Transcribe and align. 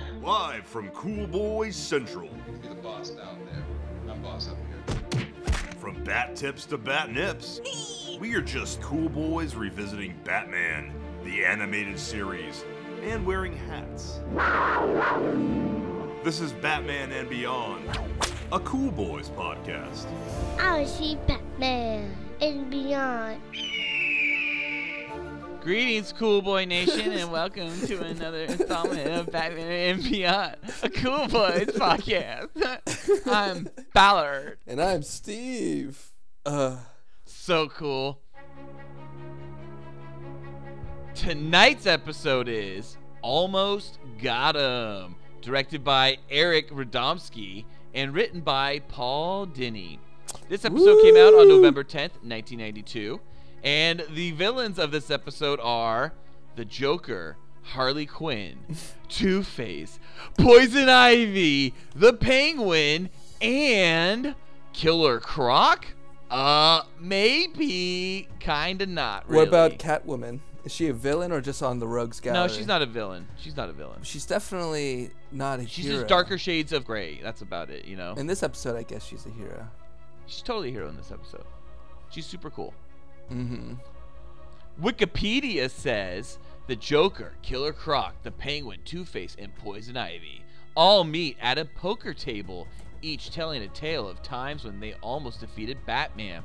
Central. 0.00 0.20
Live 0.22 0.66
from 0.66 0.88
Cool 0.90 1.26
Boys 1.26 1.76
Central. 1.76 2.28
You're 2.62 2.74
the 2.74 2.82
boss 2.82 3.10
down 3.10 3.38
there. 3.46 4.12
I'm 4.12 4.22
boss 4.22 4.48
up 4.48 4.56
here. 4.68 5.26
From 5.78 6.02
bat 6.04 6.36
tips 6.36 6.66
to 6.66 6.78
bat 6.78 7.10
nips, 7.12 7.60
we 8.20 8.34
are 8.34 8.42
just 8.42 8.80
cool 8.82 9.08
boys 9.08 9.54
revisiting 9.54 10.14
Batman, 10.24 10.92
the 11.24 11.44
animated 11.44 11.98
series, 11.98 12.64
and 13.02 13.24
wearing 13.24 13.56
hats. 13.56 14.20
This 16.24 16.40
is 16.40 16.52
Batman 16.52 17.12
and 17.12 17.28
Beyond, 17.28 17.84
a 18.52 18.60
Cool 18.60 18.90
Boys 18.90 19.30
podcast. 19.30 20.06
I 20.58 20.84
see 20.84 21.16
Batman 21.26 22.14
and 22.40 22.70
beyond. 22.70 23.40
Greetings, 25.66 26.12
Cool 26.16 26.42
Boy 26.42 26.64
Nation, 26.64 27.10
and 27.10 27.32
welcome 27.32 27.72
to 27.88 28.00
another 28.04 28.44
installment 28.44 29.08
of 29.10 29.32
Batman 29.32 29.96
and 29.96 30.00
Beyond, 30.04 30.54
a 30.84 30.88
Cool 30.88 31.26
Boys 31.26 31.66
podcast. 31.74 33.26
I'm 33.26 33.68
Ballard. 33.92 34.58
And 34.68 34.80
I'm 34.80 35.02
Steve. 35.02 36.12
Uh, 36.44 36.76
So 37.24 37.68
cool. 37.68 38.20
Tonight's 41.16 41.86
episode 41.88 42.46
is 42.48 42.96
Almost 43.20 43.98
Got 44.22 44.54
'em, 44.54 45.16
directed 45.42 45.82
by 45.82 46.18
Eric 46.30 46.70
Radomski 46.70 47.64
and 47.92 48.14
written 48.14 48.40
by 48.40 48.78
Paul 48.86 49.48
Dini. 49.48 49.98
This 50.48 50.64
episode 50.64 51.02
came 51.02 51.16
out 51.16 51.34
on 51.34 51.48
November 51.48 51.82
10th, 51.82 52.22
1992, 52.22 53.20
and 53.62 54.04
the 54.10 54.32
villains 54.32 54.78
of 54.78 54.90
this 54.90 55.10
episode 55.10 55.58
are 55.62 56.12
the 56.56 56.64
Joker, 56.64 57.36
Harley 57.62 58.06
Quinn, 58.06 58.58
Two 59.08 59.42
Face, 59.42 59.98
Poison 60.38 60.88
Ivy, 60.88 61.74
the 61.94 62.12
Penguin, 62.12 63.10
and 63.40 64.34
Killer 64.72 65.20
Croc? 65.20 65.86
Uh, 66.30 66.82
maybe, 67.00 68.28
kinda 68.40 68.86
not. 68.86 69.28
Really. 69.28 69.40
What 69.40 69.48
about 69.48 69.72
Catwoman? 69.78 70.40
Is 70.64 70.72
she 70.72 70.88
a 70.88 70.92
villain 70.92 71.30
or 71.30 71.40
just 71.40 71.62
on 71.62 71.78
the 71.78 71.86
rogues 71.86 72.18
gallery? 72.18 72.48
No, 72.48 72.52
she's 72.52 72.66
not 72.66 72.82
a 72.82 72.86
villain. 72.86 73.28
She's 73.36 73.56
not 73.56 73.68
a 73.68 73.72
villain. 73.72 74.00
She's 74.02 74.26
definitely 74.26 75.10
not 75.30 75.60
a 75.60 75.66
She's 75.68 75.84
hero. 75.84 75.98
just 75.98 76.08
darker 76.08 76.38
shades 76.38 76.72
of 76.72 76.84
gray. 76.84 77.20
That's 77.22 77.40
about 77.42 77.70
it, 77.70 77.84
you 77.84 77.94
know. 77.96 78.14
In 78.14 78.26
this 78.26 78.42
episode, 78.42 78.74
I 78.76 78.82
guess 78.82 79.04
she's 79.06 79.26
a 79.26 79.30
hero. 79.30 79.68
She's 80.26 80.42
totally 80.42 80.70
a 80.70 80.72
hero 80.72 80.88
in 80.88 80.96
this 80.96 81.12
episode. 81.12 81.44
She's 82.10 82.26
super 82.26 82.50
cool. 82.50 82.74
Mm-hmm. 83.30 83.74
Wikipedia 84.80 85.70
says 85.70 86.38
the 86.66 86.76
Joker, 86.76 87.32
Killer 87.42 87.72
Croc, 87.72 88.14
the 88.22 88.30
Penguin, 88.30 88.80
Two 88.84 89.04
Face, 89.04 89.36
and 89.38 89.54
Poison 89.56 89.96
Ivy 89.96 90.42
all 90.76 91.04
meet 91.04 91.36
at 91.40 91.58
a 91.58 91.64
poker 91.64 92.12
table, 92.12 92.68
each 93.00 93.30
telling 93.30 93.62
a 93.62 93.68
tale 93.68 94.06
of 94.08 94.22
times 94.22 94.64
when 94.64 94.78
they 94.78 94.92
almost 95.02 95.40
defeated 95.40 95.78
Batman. 95.86 96.44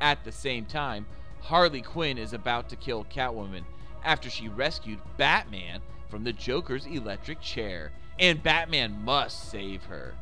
At 0.00 0.22
the 0.22 0.32
same 0.32 0.66
time, 0.66 1.06
Harley 1.40 1.80
Quinn 1.80 2.18
is 2.18 2.34
about 2.34 2.68
to 2.68 2.76
kill 2.76 3.04
Catwoman 3.04 3.64
after 4.04 4.28
she 4.28 4.48
rescued 4.48 4.98
Batman 5.16 5.80
from 6.08 6.24
the 6.24 6.32
Joker's 6.32 6.86
electric 6.86 7.40
chair, 7.40 7.92
and 8.18 8.42
Batman 8.42 9.02
must 9.02 9.50
save 9.50 9.84
her. 9.84 10.14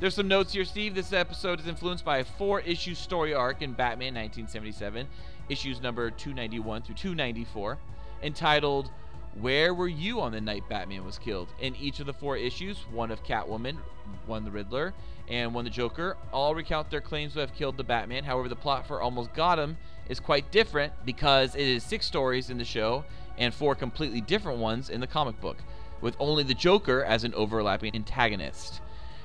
There's 0.00 0.14
some 0.14 0.28
notes 0.28 0.54
here, 0.54 0.64
Steve. 0.64 0.94
This 0.94 1.12
episode 1.12 1.60
is 1.60 1.66
influenced 1.66 2.06
by 2.06 2.18
a 2.18 2.24
four 2.24 2.60
issue 2.60 2.94
story 2.94 3.34
arc 3.34 3.60
in 3.60 3.74
Batman 3.74 4.14
1977, 4.14 5.06
issues 5.50 5.82
number 5.82 6.10
291 6.10 6.80
through 6.80 6.94
294, 6.94 7.76
entitled 8.22 8.90
Where 9.38 9.74
Were 9.74 9.88
You 9.88 10.22
on 10.22 10.32
the 10.32 10.40
Night 10.40 10.62
Batman 10.70 11.04
Was 11.04 11.18
Killed? 11.18 11.48
In 11.60 11.76
each 11.76 12.00
of 12.00 12.06
the 12.06 12.14
four 12.14 12.38
issues, 12.38 12.78
one 12.90 13.10
of 13.10 13.22
Catwoman, 13.24 13.76
one 14.24 14.42
the 14.42 14.50
Riddler, 14.50 14.94
and 15.28 15.52
one 15.52 15.64
the 15.64 15.70
Joker, 15.70 16.16
all 16.32 16.54
recount 16.54 16.90
their 16.90 17.02
claims 17.02 17.34
to 17.34 17.40
have 17.40 17.52
killed 17.52 17.76
the 17.76 17.84
Batman. 17.84 18.24
However, 18.24 18.48
the 18.48 18.56
plot 18.56 18.86
for 18.86 19.02
Almost 19.02 19.34
Got 19.34 19.58
Him 19.58 19.76
is 20.08 20.18
quite 20.18 20.50
different 20.50 20.94
because 21.04 21.54
it 21.54 21.66
is 21.66 21.84
six 21.84 22.06
stories 22.06 22.48
in 22.48 22.56
the 22.56 22.64
show 22.64 23.04
and 23.36 23.52
four 23.52 23.74
completely 23.74 24.22
different 24.22 24.60
ones 24.60 24.88
in 24.88 25.02
the 25.02 25.06
comic 25.06 25.38
book, 25.42 25.58
with 26.00 26.16
only 26.18 26.42
the 26.42 26.54
Joker 26.54 27.04
as 27.04 27.22
an 27.22 27.34
overlapping 27.34 27.94
antagonist. 27.94 28.80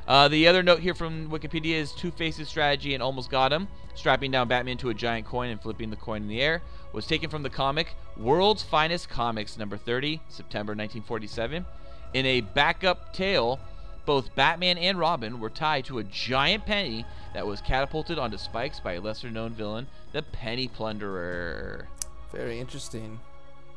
Uh, 0.07 0.27
the 0.27 0.47
other 0.47 0.61
note 0.61 0.79
here 0.79 0.93
from 0.93 1.29
Wikipedia 1.29 1.75
is 1.75 1.91
Two 1.91 2.11
Face's 2.11 2.47
strategy 2.47 2.93
and 2.93 3.01
almost 3.01 3.29
got 3.29 3.51
him. 3.51 3.67
Strapping 3.95 4.29
down 4.29 4.47
Batman 4.47 4.77
to 4.77 4.89
a 4.89 4.93
giant 4.93 5.25
coin 5.25 5.49
and 5.49 5.59
flipping 5.59 5.89
the 5.89 5.95
coin 5.95 6.21
in 6.21 6.27
the 6.27 6.41
air 6.41 6.61
was 6.93 7.07
taken 7.07 7.29
from 7.29 7.43
the 7.43 7.49
comic 7.49 7.95
World's 8.15 8.61
Finest 8.61 9.09
Comics 9.09 9.57
number 9.57 9.77
30, 9.77 10.21
September 10.29 10.71
1947. 10.71 11.65
In 12.13 12.25
a 12.25 12.41
backup 12.41 13.13
tale, 13.13 13.59
both 14.05 14.35
Batman 14.35 14.77
and 14.77 14.99
Robin 14.99 15.39
were 15.39 15.49
tied 15.49 15.85
to 15.85 15.97
a 15.97 16.03
giant 16.03 16.65
penny 16.65 17.05
that 17.33 17.47
was 17.47 17.61
catapulted 17.61 18.19
onto 18.19 18.37
spikes 18.37 18.79
by 18.79 18.93
a 18.93 19.01
lesser 19.01 19.31
known 19.31 19.53
villain, 19.53 19.87
the 20.11 20.21
Penny 20.21 20.67
Plunderer. 20.67 21.87
Very 22.31 22.59
interesting. 22.59 23.19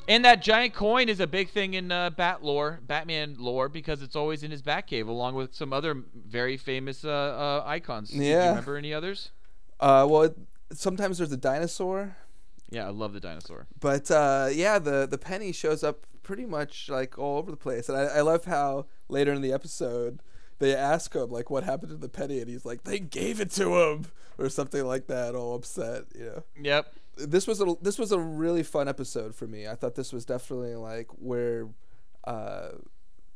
And 0.08 0.24
that 0.24 0.40
giant 0.42 0.72
coin 0.74 1.08
is 1.08 1.20
a 1.20 1.26
big 1.26 1.50
thing 1.50 1.74
in 1.74 1.92
uh, 1.92 2.10
Bat 2.10 2.42
lore, 2.42 2.80
Batman 2.86 3.36
lore, 3.38 3.68
because 3.68 4.00
it's 4.02 4.16
always 4.16 4.42
in 4.42 4.50
his 4.50 4.62
Batcave, 4.62 5.06
along 5.06 5.34
with 5.34 5.54
some 5.54 5.72
other 5.72 6.02
very 6.14 6.56
famous 6.56 7.04
uh, 7.04 7.10
uh, 7.10 7.62
icons. 7.66 8.10
Do 8.10 8.16
you 8.16 8.36
remember 8.38 8.76
any 8.76 8.94
others? 8.94 9.30
Uh, 9.78 10.06
well, 10.08 10.22
it- 10.22 10.36
sometimes 10.72 11.18
there's 11.18 11.30
a 11.32 11.36
dinosaur, 11.36 12.16
Yeah, 12.70 12.86
I 12.86 12.90
love 12.90 13.12
the 13.12 13.20
dinosaur. 13.20 13.66
but 13.80 14.10
uh, 14.10 14.48
yeah, 14.52 14.78
the 14.78 15.06
the 15.06 15.18
penny 15.18 15.52
shows 15.52 15.84
up 15.84 16.06
pretty 16.22 16.44
much 16.46 16.88
like 16.90 17.18
all 17.18 17.38
over 17.38 17.50
the 17.50 17.56
place, 17.56 17.88
and 17.88 17.96
I, 17.96 18.02
I 18.04 18.20
love 18.22 18.44
how 18.46 18.86
later 19.08 19.32
in 19.32 19.40
the 19.42 19.52
episode 19.52 20.20
they 20.58 20.74
ask 20.74 21.14
him 21.14 21.30
like 21.30 21.48
what 21.50 21.64
happened 21.64 21.90
to 21.92 21.96
the 21.96 22.08
penny, 22.08 22.40
and 22.40 22.48
he's 22.50 22.64
like 22.66 22.84
they 22.84 22.98
gave 22.98 23.40
it 23.40 23.50
to 23.52 23.78
him 23.78 24.06
or 24.38 24.48
something 24.48 24.84
like 24.84 25.06
that, 25.06 25.34
all 25.34 25.54
upset, 25.54 26.04
you 26.14 26.24
know. 26.26 26.42
Yep. 26.60 26.94
This 27.18 27.46
was 27.46 27.60
a 27.60 27.74
this 27.82 27.98
was 27.98 28.12
a 28.12 28.18
really 28.18 28.62
fun 28.62 28.88
episode 28.88 29.34
for 29.34 29.46
me. 29.46 29.66
I 29.66 29.74
thought 29.74 29.94
this 29.94 30.12
was 30.12 30.24
definitely 30.24 30.74
like 30.74 31.08
where 31.18 31.68
uh, 32.24 32.70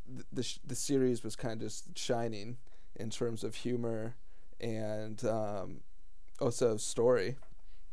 th- 0.06 0.26
the 0.32 0.42
sh- 0.42 0.58
the 0.64 0.74
series 0.74 1.22
was 1.22 1.36
kind 1.36 1.62
of 1.62 1.72
shining 1.94 2.58
in 2.96 3.10
terms 3.10 3.44
of 3.44 3.56
humor 3.56 4.16
and 4.60 5.24
um, 5.24 5.80
also 6.40 6.76
story. 6.76 7.36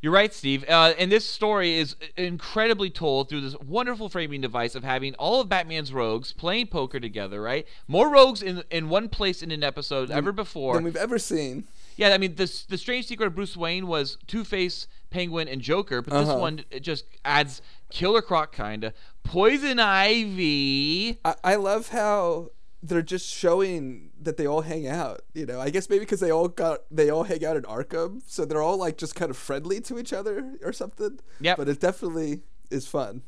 You're 0.02 0.14
right, 0.14 0.34
Steve. 0.34 0.64
Uh, 0.70 0.94
and 0.98 1.12
this 1.12 1.26
story 1.26 1.76
is 1.76 1.98
incredibly 2.16 2.90
told 2.90 3.28
through 3.28 3.42
this 3.42 3.60
wonderful 3.60 4.08
framing 4.08 4.40
device 4.40 4.74
of 4.74 4.84
having 4.86 5.14
all 5.16 5.42
of 5.42 5.50
Batman's 5.50 5.92
rogues 5.92 6.32
playing 6.32 6.68
poker 6.68 7.02
together, 7.02 7.42
right? 7.42 7.68
More 7.88 8.10
rogues 8.10 8.42
in 8.42 8.64
in 8.72 8.88
one 8.88 9.10
place 9.10 9.44
in 9.44 9.52
an 9.52 9.64
episode 9.64 10.10
ever 10.10 10.32
before. 10.32 10.76
Than 10.76 10.86
we've 10.86 10.96
ever 10.96 11.20
seen. 11.20 11.66
Yeah, 11.98 12.14
I 12.14 12.18
mean, 12.18 12.36
this 12.36 12.64
the 12.64 12.78
strange 12.78 13.08
secret 13.08 13.28
of 13.28 13.36
Bruce 13.36 13.58
Wayne 13.58 13.88
was 13.88 14.18
Two 14.26 14.46
Face, 14.46 14.88
Penguin, 15.10 15.48
and 15.48 15.62
Joker, 15.62 16.02
but 16.02 16.14
this 16.14 16.30
Uh-huh. 16.30 16.38
one 16.40 16.66
it 16.70 16.82
just 16.82 17.06
adds 17.26 17.62
Killer 17.90 18.22
Croc, 18.22 18.56
kinda, 18.56 18.94
Poison 19.24 19.80
Ivy. 19.80 21.20
I, 21.26 21.36
I 21.44 21.56
love 21.56 21.90
how 21.90 22.52
they're 22.82 23.02
just 23.02 23.28
showing 23.30 24.12
that 24.22 24.38
they 24.38 24.46
all 24.48 24.62
hang 24.62 24.88
out. 24.88 25.22
You 25.34 25.46
know, 25.46 25.60
I 25.60 25.70
guess 25.70 25.90
maybe 25.90 26.02
because 26.02 26.20
they 26.20 26.32
all 26.32 26.48
got 26.48 26.82
they 26.92 27.10
all 27.10 27.24
hang 27.24 27.44
out 27.46 27.58
in 27.58 27.64
Arkham, 27.64 28.22
so 28.26 28.46
they're 28.46 28.62
all 28.62 28.78
like 28.78 28.98
just 28.98 29.16
kind 29.16 29.30
of 29.30 29.38
friendly 29.38 29.82
to 29.82 30.00
each 30.00 30.14
other 30.14 30.54
or 30.64 30.72
something. 30.74 31.20
Yeah, 31.42 31.56
But 31.56 31.68
it 31.70 31.80
definitely 31.80 32.42
is 32.70 32.88
fun. 32.88 33.24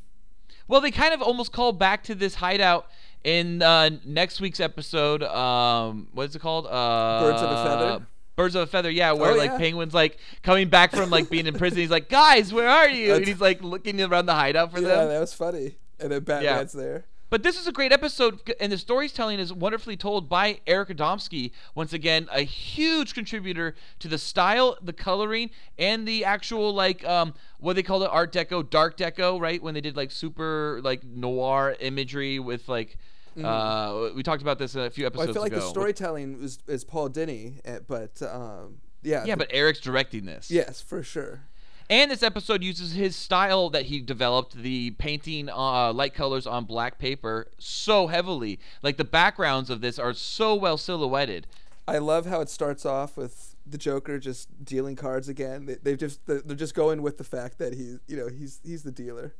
Well, 0.68 0.80
they 0.80 0.90
kind 0.92 1.12
of 1.12 1.20
almost 1.20 1.52
call 1.52 1.72
back 1.72 2.04
to 2.04 2.14
this 2.14 2.36
hideout 2.36 2.86
in 3.24 3.62
uh, 3.62 3.90
next 4.04 4.40
week's 4.40 4.60
episode. 4.60 5.22
Um, 5.24 6.08
what 6.12 6.28
is 6.28 6.36
it 6.36 6.38
called? 6.38 6.66
Uh, 6.66 7.20
Birds 7.20 7.42
of 7.42 7.50
a 7.50 7.64
Feather? 7.64 8.06
Birds 8.42 8.54
of 8.54 8.62
a 8.62 8.66
Feather, 8.66 8.90
yeah, 8.90 9.12
where 9.12 9.32
Oh, 9.32 9.36
like 9.36 9.52
yeah. 9.52 9.58
Penguin's 9.58 9.94
like 9.94 10.18
coming 10.42 10.68
back 10.68 10.90
from 10.92 11.10
like 11.10 11.30
being 11.30 11.46
in 11.46 11.54
prison. 11.54 11.78
He's 11.78 11.90
like, 11.90 12.08
guys, 12.08 12.52
where 12.52 12.68
are 12.68 12.88
you? 12.88 13.14
And 13.14 13.26
he's 13.26 13.40
like 13.40 13.62
looking 13.62 14.00
around 14.00 14.26
the 14.26 14.34
hideout 14.34 14.72
for 14.72 14.80
yeah, 14.80 14.88
them. 14.88 15.08
that 15.08 15.20
was 15.20 15.32
funny. 15.32 15.76
And 16.00 16.10
then 16.10 16.24
Batman's 16.24 16.72
there. 16.72 17.04
But 17.30 17.42
this 17.42 17.58
is 17.58 17.66
a 17.66 17.72
great 17.72 17.92
episode, 17.92 18.40
and 18.60 18.70
the 18.70 18.76
storytelling 18.76 19.38
is 19.38 19.54
wonderfully 19.54 19.96
told 19.96 20.28
by 20.28 20.60
Eric 20.66 20.90
Radomski. 20.90 21.52
Once 21.74 21.94
again, 21.94 22.28
a 22.30 22.42
huge 22.42 23.14
contributor 23.14 23.74
to 24.00 24.08
the 24.08 24.18
style, 24.18 24.76
the 24.82 24.92
coloring, 24.92 25.48
and 25.78 26.06
the 26.06 26.26
actual 26.26 26.74
like 26.74 27.02
um 27.06 27.32
what 27.58 27.74
they 27.76 27.82
call 27.82 28.02
it 28.02 28.10
Art 28.12 28.32
Deco, 28.32 28.68
Dark 28.68 28.98
Deco, 28.98 29.40
right? 29.40 29.62
When 29.62 29.72
they 29.72 29.80
did 29.80 29.96
like 29.96 30.10
super 30.10 30.80
like 30.84 31.04
noir 31.04 31.74
imagery 31.80 32.38
with 32.38 32.68
like. 32.68 32.98
Uh, 33.42 34.10
we 34.14 34.22
talked 34.22 34.42
about 34.42 34.58
this 34.58 34.74
a 34.74 34.90
few 34.90 35.04
Mm-hmm. 35.06 35.16
Well, 35.18 35.28
episodes 35.28 35.30
I 35.30 35.32
feel 35.32 35.42
like 35.42 35.52
the 35.52 35.68
storytelling 35.70 36.42
is 36.42 36.58
is 36.66 36.84
Paul 36.84 37.08
Dini, 37.10 37.60
eh, 37.64 37.78
but 37.86 38.20
um, 38.22 38.78
yeah, 39.02 39.24
yeah, 39.24 39.34
the- 39.34 39.38
but 39.38 39.48
Eric's 39.50 39.80
directing 39.80 40.24
this. 40.26 40.50
yes, 40.50 40.80
for 40.80 41.02
sure. 41.02 41.42
And 41.90 42.10
this 42.10 42.22
episode 42.22 42.62
uses 42.62 42.92
his 42.94 43.16
style 43.16 43.68
that 43.70 43.86
he 43.86 44.00
developed, 44.00 44.54
the 44.54 44.92
painting 44.92 45.50
uh, 45.50 45.92
light 45.92 46.14
colors 46.14 46.46
on 46.46 46.64
black 46.64 46.98
paper, 46.98 47.48
so 47.58 48.06
heavily. 48.06 48.60
Like 48.82 48.96
the 48.96 49.04
backgrounds 49.04 49.68
of 49.68 49.80
this 49.82 49.98
are 49.98 50.14
so 50.14 50.54
well 50.54 50.78
silhouetted. 50.78 51.46
I 51.86 51.98
love 51.98 52.26
how 52.26 52.40
it 52.40 52.48
starts 52.48 52.86
off 52.86 53.16
with 53.16 53.56
the 53.66 53.76
Joker 53.76 54.18
just 54.18 54.64
dealing 54.64 54.94
cards 54.96 55.28
again. 55.28 55.66
They, 55.66 55.74
they've 55.82 55.98
just 55.98 56.24
they're 56.26 56.40
they're 56.40 56.56
just 56.56 56.74
going 56.74 57.02
with 57.02 57.18
the 57.18 57.24
fact 57.24 57.58
that 57.58 57.74
he's 57.74 57.98
you 58.06 58.16
know 58.16 58.28
he's 58.28 58.60
he's 58.64 58.84
the 58.84 58.92
dealer 58.92 59.34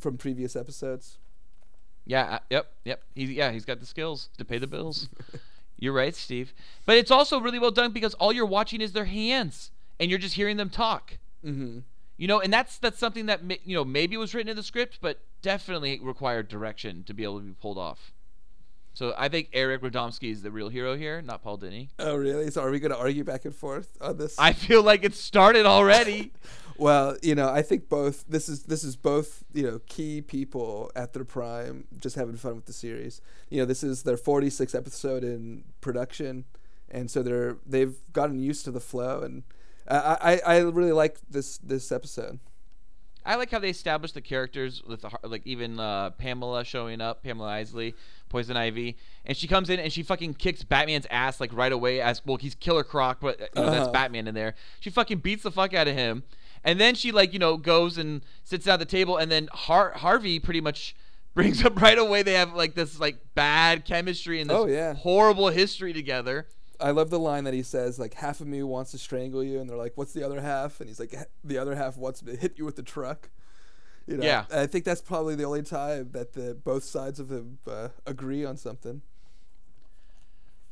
from 0.00 0.18
previous 0.18 0.56
episodes. 0.56 1.18
Yeah. 2.06 2.24
uh, 2.24 2.38
Yep. 2.50 2.72
Yep. 2.84 3.02
He's 3.14 3.30
yeah. 3.30 3.50
He's 3.52 3.64
got 3.64 3.80
the 3.80 3.86
skills 3.86 4.28
to 4.38 4.44
pay 4.44 4.58
the 4.58 4.66
bills. 4.66 5.08
you're 5.78 5.92
right, 5.92 6.14
Steve. 6.14 6.54
But 6.86 6.96
it's 6.96 7.10
also 7.10 7.40
really 7.40 7.58
well 7.58 7.70
done 7.70 7.92
because 7.92 8.14
all 8.14 8.32
you're 8.32 8.46
watching 8.46 8.80
is 8.80 8.92
their 8.92 9.06
hands, 9.06 9.70
and 9.98 10.10
you're 10.10 10.18
just 10.18 10.34
hearing 10.34 10.56
them 10.56 10.70
talk. 10.70 11.18
Mm-hmm. 11.44 11.80
You 12.16 12.28
know, 12.28 12.40
and 12.40 12.52
that's 12.52 12.78
that's 12.78 12.98
something 12.98 13.26
that 13.26 13.40
you 13.66 13.74
know 13.74 13.84
maybe 13.84 14.16
was 14.16 14.34
written 14.34 14.48
in 14.50 14.56
the 14.56 14.62
script, 14.62 14.98
but 15.00 15.20
definitely 15.42 16.00
required 16.02 16.48
direction 16.48 17.04
to 17.04 17.12
be 17.14 17.22
able 17.24 17.40
to 17.40 17.44
be 17.44 17.52
pulled 17.52 17.78
off. 17.78 18.12
So 18.94 19.12
I 19.18 19.28
think 19.28 19.50
Eric 19.52 19.82
Radomski 19.82 20.30
is 20.30 20.42
the 20.42 20.52
real 20.52 20.68
hero 20.68 20.96
here, 20.96 21.20
not 21.20 21.42
Paul 21.42 21.58
Dini. 21.58 21.88
Oh, 21.98 22.14
really? 22.14 22.50
So 22.52 22.62
are 22.62 22.70
we 22.70 22.78
going 22.78 22.92
to 22.92 22.98
argue 22.98 23.24
back 23.24 23.44
and 23.44 23.54
forth 23.54 23.98
on 24.00 24.18
this? 24.18 24.38
I 24.38 24.52
feel 24.52 24.84
like 24.84 25.04
it 25.04 25.14
started 25.14 25.66
already. 25.66 26.32
Well, 26.76 27.16
you 27.22 27.36
know, 27.36 27.48
I 27.48 27.62
think 27.62 27.88
both. 27.88 28.24
This 28.26 28.48
is 28.48 28.64
this 28.64 28.82
is 28.82 28.96
both. 28.96 29.44
You 29.52 29.62
know, 29.62 29.80
key 29.86 30.20
people 30.20 30.90
at 30.96 31.12
their 31.12 31.24
prime, 31.24 31.84
just 32.00 32.16
having 32.16 32.34
fun 32.34 32.56
with 32.56 32.66
the 32.66 32.72
series. 32.72 33.20
You 33.48 33.60
know, 33.60 33.64
this 33.64 33.84
is 33.84 34.02
their 34.02 34.16
46th 34.16 34.74
episode 34.74 35.22
in 35.22 35.62
production, 35.80 36.46
and 36.90 37.08
so 37.08 37.22
they're 37.22 37.58
they've 37.64 37.96
gotten 38.12 38.40
used 38.40 38.64
to 38.64 38.72
the 38.72 38.80
flow, 38.80 39.20
and 39.20 39.44
I 39.86 40.40
I, 40.44 40.56
I 40.56 40.58
really 40.62 40.90
like 40.90 41.18
this 41.30 41.58
this 41.58 41.92
episode. 41.92 42.40
I 43.26 43.36
like 43.36 43.50
how 43.50 43.58
they 43.58 43.70
established 43.70 44.14
the 44.14 44.20
characters 44.20 44.82
with 44.86 45.00
the, 45.00 45.10
like 45.22 45.46
even 45.46 45.80
uh, 45.80 46.10
Pamela 46.10 46.64
showing 46.64 47.00
up, 47.00 47.22
Pamela 47.22 47.48
Isley, 47.48 47.94
Poison 48.34 48.56
Ivy, 48.56 48.96
and 49.24 49.36
she 49.36 49.46
comes 49.46 49.70
in 49.70 49.78
and 49.78 49.92
she 49.92 50.02
fucking 50.02 50.34
kicks 50.34 50.64
Batman's 50.64 51.06
ass 51.08 51.38
like 51.40 51.54
right 51.54 51.70
away 51.70 52.00
as 52.00 52.20
well. 52.26 52.36
He's 52.36 52.56
Killer 52.56 52.82
Croc, 52.82 53.18
but 53.20 53.38
you 53.38 53.46
know, 53.62 53.70
that's. 53.70 53.88
Batman 53.88 54.26
in 54.26 54.34
there. 54.34 54.56
She 54.80 54.90
fucking 54.90 55.18
beats 55.18 55.44
the 55.44 55.52
fuck 55.52 55.72
out 55.72 55.86
of 55.86 55.94
him, 55.94 56.24
and 56.64 56.80
then 56.80 56.96
she 56.96 57.12
like 57.12 57.32
you 57.32 57.38
know 57.38 57.56
goes 57.56 57.96
and 57.96 58.22
sits 58.42 58.64
down 58.64 58.72
at 58.74 58.78
the 58.80 58.86
table, 58.86 59.16
and 59.18 59.30
then 59.30 59.48
Har- 59.52 59.92
Harvey 59.92 60.40
pretty 60.40 60.60
much 60.60 60.96
brings 61.34 61.64
up 61.64 61.80
right 61.80 61.96
away. 61.96 62.24
They 62.24 62.32
have 62.32 62.54
like 62.54 62.74
this 62.74 62.98
like 62.98 63.18
bad 63.36 63.84
chemistry 63.84 64.40
and 64.40 64.50
this 64.50 64.56
Oh, 64.56 64.66
yeah. 64.66 64.94
horrible 64.94 65.48
history 65.50 65.92
together. 65.92 66.48
I 66.80 66.90
love 66.90 67.10
the 67.10 67.20
line 67.20 67.44
that 67.44 67.54
he 67.54 67.62
says, 67.62 68.00
like 68.00 68.14
half 68.14 68.40
of 68.40 68.48
me 68.48 68.64
wants 68.64 68.90
to 68.90 68.98
strangle 68.98 69.44
you, 69.44 69.60
and 69.60 69.70
they're 69.70 69.76
like, 69.76 69.92
"What's 69.94 70.12
the 70.12 70.24
other 70.24 70.40
half?" 70.40 70.80
And 70.80 70.88
he's 70.88 70.98
like, 70.98 71.14
"The 71.44 71.56
other 71.56 71.76
half 71.76 71.96
wants 71.96 72.18
to 72.22 72.34
hit 72.34 72.58
you 72.58 72.64
with 72.64 72.74
the 72.74 72.82
truck." 72.82 73.30
You 74.06 74.18
know, 74.18 74.24
Yeah. 74.24 74.44
I 74.52 74.66
think 74.66 74.84
that's 74.84 75.00
probably 75.00 75.34
the 75.34 75.44
only 75.44 75.62
time 75.62 76.10
that 76.12 76.32
the 76.34 76.54
both 76.54 76.84
sides 76.84 77.18
of 77.18 77.28
them 77.28 77.58
uh, 77.66 77.88
agree 78.06 78.44
on 78.44 78.56
something. 78.56 79.02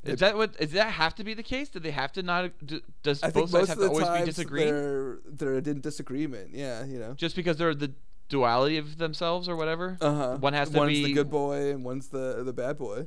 Is 0.04 0.18
that 0.18 0.36
what? 0.36 0.58
Does 0.58 0.72
that 0.72 0.90
have 0.90 1.14
to 1.16 1.24
be 1.24 1.32
the 1.32 1.44
case? 1.44 1.68
Do 1.68 1.78
they 1.78 1.92
have 1.92 2.12
to 2.12 2.22
not? 2.22 2.50
Do, 2.64 2.80
does 3.04 3.22
I 3.22 3.30
both 3.30 3.50
sides 3.50 3.68
have 3.68 3.78
to 3.78 3.86
always 3.88 4.08
be 4.08 4.24
disagreeing? 4.24 4.68
they're 4.68 5.18
they're 5.24 5.54
in 5.58 5.80
disagreement. 5.80 6.50
Yeah, 6.52 6.84
you 6.84 6.98
know. 6.98 7.14
just 7.14 7.36
because 7.36 7.56
they're 7.56 7.74
the 7.74 7.92
duality 8.28 8.78
of 8.78 8.98
themselves 8.98 9.48
or 9.48 9.54
whatever. 9.54 9.96
Uh 10.00 10.14
huh. 10.14 10.36
One 10.40 10.54
has 10.54 10.70
to 10.70 10.78
one's 10.78 10.90
be 10.90 11.04
the 11.04 11.12
good 11.12 11.30
boy 11.30 11.70
and 11.70 11.84
one's 11.84 12.08
the 12.08 12.42
the 12.44 12.52
bad 12.52 12.78
boy. 12.78 13.06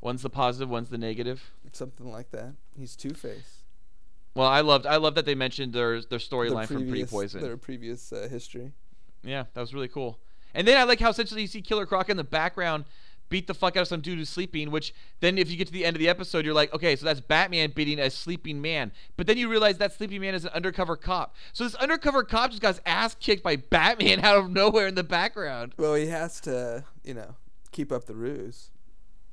one's 0.00 0.22
the 0.22 0.30
positive, 0.30 0.68
one's 0.68 0.88
the 0.88 0.98
negative. 0.98 1.52
Something 1.72 2.10
like 2.10 2.32
that. 2.32 2.54
He's 2.76 2.96
Two 2.96 3.14
Face. 3.14 3.62
Well, 4.34 4.48
I 4.48 4.62
loved 4.62 4.84
I 4.84 4.96
love 4.96 5.14
that 5.14 5.26
they 5.26 5.36
mentioned 5.36 5.74
their 5.74 6.02
their 6.02 6.18
storyline 6.18 6.66
from 6.66 6.88
Pretty 6.88 7.04
Poison. 7.04 7.40
Their 7.40 7.56
previous 7.56 8.12
uh, 8.12 8.26
history. 8.28 8.72
Yeah, 9.26 9.44
that 9.54 9.60
was 9.60 9.74
really 9.74 9.88
cool. 9.88 10.18
And 10.54 10.66
then 10.66 10.78
I 10.78 10.84
like 10.84 11.00
how 11.00 11.10
essentially 11.10 11.42
you 11.42 11.46
see 11.46 11.60
Killer 11.60 11.84
Croc 11.84 12.08
in 12.08 12.16
the 12.16 12.24
background 12.24 12.84
beat 13.28 13.48
the 13.48 13.54
fuck 13.54 13.76
out 13.76 13.80
of 13.80 13.88
some 13.88 14.00
dude 14.00 14.18
who's 14.18 14.28
sleeping, 14.28 14.70
which 14.70 14.94
then 15.20 15.36
if 15.36 15.50
you 15.50 15.56
get 15.56 15.66
to 15.66 15.72
the 15.72 15.84
end 15.84 15.96
of 15.96 16.00
the 16.00 16.08
episode, 16.08 16.44
you're 16.44 16.54
like, 16.54 16.72
okay, 16.72 16.94
so 16.94 17.04
that's 17.04 17.20
Batman 17.20 17.72
beating 17.74 17.98
a 17.98 18.08
sleeping 18.08 18.62
man. 18.62 18.92
But 19.16 19.26
then 19.26 19.36
you 19.36 19.48
realize 19.48 19.78
that 19.78 19.92
sleeping 19.92 20.20
man 20.20 20.34
is 20.34 20.44
an 20.44 20.52
undercover 20.54 20.96
cop. 20.96 21.34
So 21.52 21.64
this 21.64 21.74
undercover 21.74 22.22
cop 22.22 22.50
just 22.50 22.62
got 22.62 22.76
his 22.76 22.82
ass 22.86 23.16
kicked 23.16 23.42
by 23.42 23.56
Batman 23.56 24.20
out 24.24 24.36
of 24.36 24.50
nowhere 24.50 24.86
in 24.86 24.94
the 24.94 25.04
background. 25.04 25.74
Well, 25.76 25.94
he 25.94 26.06
has 26.06 26.40
to, 26.42 26.84
you 27.02 27.14
know, 27.14 27.34
keep 27.72 27.90
up 27.90 28.06
the 28.06 28.14
ruse. 28.14 28.70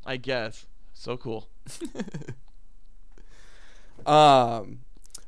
I 0.06 0.18
guess. 0.18 0.66
So 0.94 1.16
cool. 1.16 1.48
Um, 4.06 4.80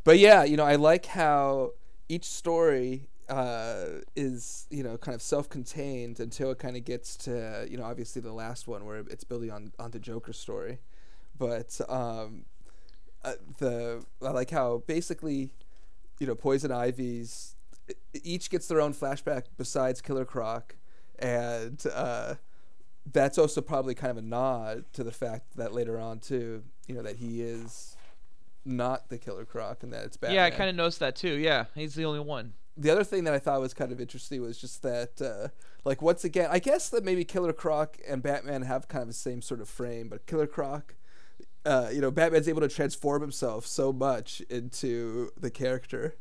but 0.03 0.19
yeah, 0.19 0.43
you 0.43 0.57
know, 0.57 0.65
I 0.65 0.75
like 0.75 1.05
how 1.07 1.71
each 2.09 2.25
story 2.25 3.07
uh, 3.29 4.01
is, 4.15 4.67
you 4.69 4.83
know, 4.83 4.97
kind 4.97 5.15
of 5.15 5.21
self-contained 5.21 6.19
until 6.19 6.51
it 6.51 6.59
kind 6.59 6.77
of 6.77 6.85
gets 6.85 7.15
to, 7.17 7.67
you 7.69 7.77
know, 7.77 7.83
obviously 7.83 8.21
the 8.21 8.33
last 8.33 8.67
one 8.67 8.85
where 8.85 8.97
it's 8.97 9.23
building 9.23 9.51
on 9.51 9.71
on 9.79 9.91
the 9.91 9.99
Joker 9.99 10.33
story. 10.33 10.79
But 11.37 11.79
um, 11.89 12.45
uh, 13.23 13.33
the 13.57 14.05
I 14.21 14.29
like 14.29 14.51
how 14.51 14.83
basically, 14.87 15.51
you 16.19 16.27
know, 16.27 16.35
Poison 16.35 16.71
Ivy's 16.71 17.55
each 18.23 18.49
gets 18.49 18.67
their 18.67 18.81
own 18.81 18.93
flashback 18.93 19.43
besides 19.57 20.01
Killer 20.01 20.25
Croc, 20.25 20.75
and 21.19 21.83
uh, 21.93 22.35
that's 23.11 23.37
also 23.37 23.61
probably 23.61 23.95
kind 23.95 24.11
of 24.11 24.17
a 24.17 24.21
nod 24.21 24.85
to 24.93 25.03
the 25.03 25.11
fact 25.11 25.55
that 25.57 25.73
later 25.73 25.99
on 25.99 26.19
too, 26.19 26.63
you 26.87 26.95
know, 26.95 27.01
that 27.01 27.17
he 27.17 27.41
is 27.41 27.95
not 28.63 29.09
the 29.09 29.17
Killer 29.17 29.45
Croc 29.45 29.83
and 29.83 29.93
that 29.93 30.05
it's 30.05 30.17
Batman. 30.17 30.35
Yeah, 30.35 30.45
I 30.45 30.49
kind 30.51 30.69
of 30.69 30.75
noticed 30.75 30.99
that 30.99 31.15
too. 31.15 31.33
Yeah, 31.33 31.65
he's 31.75 31.95
the 31.95 32.05
only 32.05 32.19
one. 32.19 32.53
The 32.77 32.89
other 32.89 33.03
thing 33.05 33.23
that 33.23 33.33
I 33.33 33.39
thought 33.39 33.61
was 33.61 33.73
kind 33.73 33.91
of 33.91 34.01
interesting 34.01 34.41
was 34.41 34.57
just 34.57 34.81
that, 34.83 35.21
uh, 35.21 35.47
like, 35.85 36.01
once 36.01 36.23
again, 36.25 36.49
I 36.51 36.59
guess 36.59 36.89
that 36.89 37.05
maybe 37.05 37.23
Killer 37.23 37.53
Croc 37.53 37.97
and 38.07 38.21
Batman 38.21 38.63
have 38.63 38.87
kind 38.89 39.03
of 39.03 39.07
the 39.07 39.13
same 39.13 39.41
sort 39.41 39.61
of 39.61 39.69
frame, 39.69 40.09
but 40.09 40.25
Killer 40.25 40.47
Croc, 40.47 40.95
uh, 41.65 41.89
you 41.93 42.01
know, 42.01 42.11
Batman's 42.11 42.49
able 42.49 42.61
to 42.61 42.67
transform 42.67 43.21
himself 43.21 43.65
so 43.65 43.93
much 43.93 44.41
into 44.49 45.31
the 45.39 45.49
character. 45.49 46.15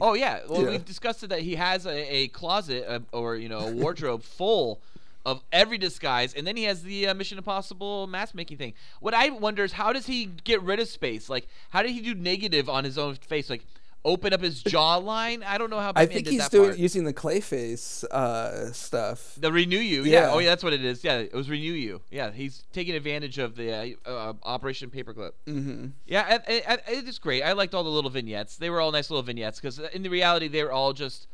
Oh 0.00 0.14
yeah, 0.14 0.40
well 0.48 0.62
Yeah. 0.62 0.70
we've 0.70 0.84
discussed 0.84 1.24
it 1.24 1.28
that 1.28 1.40
he 1.40 1.56
has 1.56 1.86
a, 1.86 2.14
a 2.14 2.28
closet 2.28 2.84
uh, 2.86 3.00
or 3.12 3.34
you 3.34 3.48
know 3.48 3.58
a 3.58 3.72
wardrobe 3.72 4.22
full 4.38 4.80
of 5.24 5.42
every 5.50 5.76
disguise, 5.76 6.34
and 6.34 6.46
then 6.46 6.56
he 6.56 6.62
has 6.64 6.84
the 6.84 7.08
uh, 7.08 7.14
Mission 7.14 7.36
Impossible 7.36 8.06
mask 8.06 8.32
making 8.32 8.58
thing. 8.58 8.74
What 9.00 9.12
I 9.12 9.30
wonder 9.30 9.64
is 9.64 9.72
how 9.72 9.92
does 9.92 10.06
he 10.06 10.26
get 10.44 10.62
rid 10.62 10.78
of 10.78 10.86
space? 10.86 11.28
Like 11.28 11.48
how 11.70 11.82
did 11.82 11.90
he 11.90 12.00
do 12.00 12.14
negative 12.14 12.68
on 12.68 12.84
his 12.84 12.96
own 12.96 13.16
face? 13.16 13.50
Like 13.50 13.64
open 14.06 14.32
up 14.32 14.40
his 14.40 14.62
jawline? 14.62 15.42
I 15.44 15.58
don't 15.58 15.68
know 15.68 15.78
how. 15.80 15.92
I 15.94 16.06
think 16.06 16.26
he's 16.28 16.48
doing 16.48 16.70
part. 16.70 16.78
using 16.78 17.04
the 17.04 17.12
Clayface 17.12 18.04
uh, 18.04 18.72
stuff. 18.72 19.34
The 19.38 19.50
Renuyu, 19.50 20.06
yeah. 20.06 20.12
Yeah. 20.22 20.30
Oh, 20.32 20.38
yeah, 20.38 20.48
that's 20.48 20.64
what 20.64 20.72
it 20.72 20.82
is. 20.84 21.04
Yeah, 21.04 21.18
it 21.18 21.34
was 21.34 21.48
Renuyu. 21.48 22.00
Yeah, 22.10 22.30
he's 22.30 22.64
taking 22.72 22.94
advantage 22.94 23.36
of 23.38 23.56
the 23.56 23.96
uh, 24.06 24.10
uh, 24.10 24.32
Operation 24.44 24.88
Paperclip. 24.88 25.32
Mm-hmm. 25.46 25.88
Yeah, 26.06 26.36
it, 26.36 26.42
it, 26.48 26.82
it 26.88 27.08
is 27.08 27.18
great. 27.18 27.42
I 27.42 27.52
liked 27.52 27.74
all 27.74 27.84
the 27.84 27.90
little 27.90 28.10
vignettes. 28.10 28.56
They 28.56 28.70
were 28.70 28.80
all 28.80 28.92
nice 28.92 29.10
little 29.10 29.22
vignettes 29.22 29.60
because 29.60 29.78
in 29.78 30.02
the 30.02 30.08
reality 30.08 30.48
they 30.48 30.62
were 30.62 30.72
all 30.72 30.92
just 30.94 31.26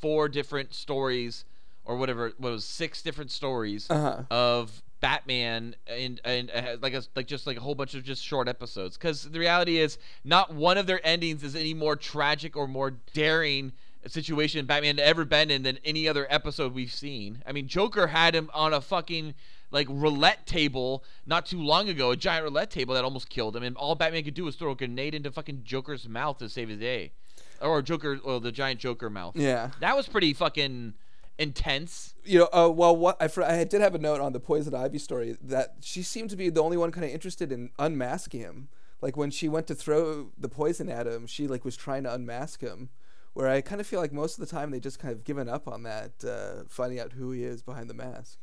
four 0.00 0.28
different 0.28 0.72
stories 0.74 1.44
or 1.84 1.96
whatever. 1.96 2.32
What 2.38 2.52
was 2.52 2.64
six 2.64 3.02
different 3.02 3.30
stories 3.30 3.90
Uh-huh. 3.90 4.22
of 4.30 4.82
Batman 5.02 5.74
and 5.86 6.20
and 6.24 6.50
uh, 6.50 6.76
like 6.80 6.94
a, 6.94 7.02
like 7.14 7.26
just 7.26 7.46
like 7.46 7.58
a 7.58 7.60
whole 7.60 7.74
bunch 7.74 7.94
of 7.94 8.04
just 8.04 8.24
short 8.24 8.48
episodes. 8.48 8.96
Because 8.96 9.24
the 9.24 9.38
reality 9.38 9.76
is 9.76 9.98
not 10.24 10.54
one 10.54 10.78
of 10.78 10.86
their 10.86 11.06
endings 11.06 11.42
is 11.42 11.54
any 11.54 11.74
more 11.74 11.96
tragic 11.96 12.56
or 12.56 12.66
more 12.66 12.92
daring 13.12 13.72
situation 14.06 14.64
Batman 14.64 14.98
had 14.98 15.06
ever 15.06 15.24
been 15.24 15.50
in 15.50 15.64
than 15.64 15.78
any 15.84 16.08
other 16.08 16.26
episode 16.30 16.72
we've 16.72 16.92
seen. 16.92 17.42
I 17.46 17.52
mean, 17.52 17.68
Joker 17.68 18.06
had 18.06 18.34
him 18.34 18.48
on 18.54 18.72
a 18.72 18.80
fucking 18.80 19.34
like 19.70 19.88
roulette 19.90 20.46
table 20.46 21.04
not 21.26 21.46
too 21.46 21.60
long 21.60 21.88
ago, 21.88 22.12
a 22.12 22.16
giant 22.16 22.44
roulette 22.44 22.70
table 22.70 22.94
that 22.94 23.04
almost 23.04 23.28
killed 23.28 23.56
him, 23.56 23.62
and 23.62 23.76
all 23.76 23.94
Batman 23.94 24.22
could 24.22 24.34
do 24.34 24.44
was 24.44 24.56
throw 24.56 24.70
a 24.70 24.76
grenade 24.76 25.14
into 25.14 25.30
fucking 25.30 25.62
Joker's 25.64 26.08
mouth 26.08 26.38
to 26.38 26.48
save 26.48 26.68
his 26.68 26.78
day, 26.78 27.12
or 27.60 27.82
Joker, 27.82 28.18
or 28.22 28.40
the 28.40 28.52
giant 28.52 28.80
Joker 28.80 29.10
mouth. 29.10 29.36
Yeah. 29.36 29.70
That 29.80 29.96
was 29.96 30.08
pretty 30.08 30.32
fucking 30.32 30.94
intense. 31.38 32.14
You 32.24 32.40
know, 32.40 32.48
uh, 32.52 32.68
well, 32.68 32.96
what 32.96 33.16
I, 33.20 33.28
fr- 33.28 33.42
I 33.42 33.64
did 33.64 33.80
have 33.80 33.94
a 33.94 33.98
note 33.98 34.20
on 34.20 34.32
the 34.32 34.40
Poison 34.40 34.74
Ivy 34.74 34.98
story 34.98 35.36
that 35.42 35.76
she 35.80 36.02
seemed 36.02 36.30
to 36.30 36.36
be 36.36 36.50
the 36.50 36.62
only 36.62 36.76
one 36.76 36.92
kind 36.92 37.04
of 37.04 37.10
interested 37.10 37.52
in 37.52 37.70
unmasking 37.78 38.40
him. 38.40 38.68
Like 39.00 39.16
when 39.16 39.30
she 39.30 39.48
went 39.48 39.66
to 39.66 39.74
throw 39.74 40.30
the 40.38 40.48
poison 40.48 40.88
at 40.88 41.08
him, 41.08 41.26
she 41.26 41.48
like 41.48 41.64
was 41.64 41.76
trying 41.76 42.04
to 42.04 42.14
unmask 42.14 42.60
him. 42.60 42.90
Where 43.34 43.48
I 43.48 43.62
kind 43.62 43.80
of 43.80 43.86
feel 43.86 43.98
like 43.98 44.12
most 44.12 44.38
of 44.38 44.46
the 44.46 44.54
time 44.54 44.70
they 44.70 44.78
just 44.78 44.98
kind 44.98 45.10
of 45.12 45.24
given 45.24 45.48
up 45.48 45.66
on 45.66 45.82
that, 45.84 46.12
uh, 46.24 46.64
finding 46.68 47.00
out 47.00 47.12
who 47.14 47.32
he 47.32 47.42
is 47.42 47.62
behind 47.62 47.88
the 47.90 47.94
mask. 47.94 48.38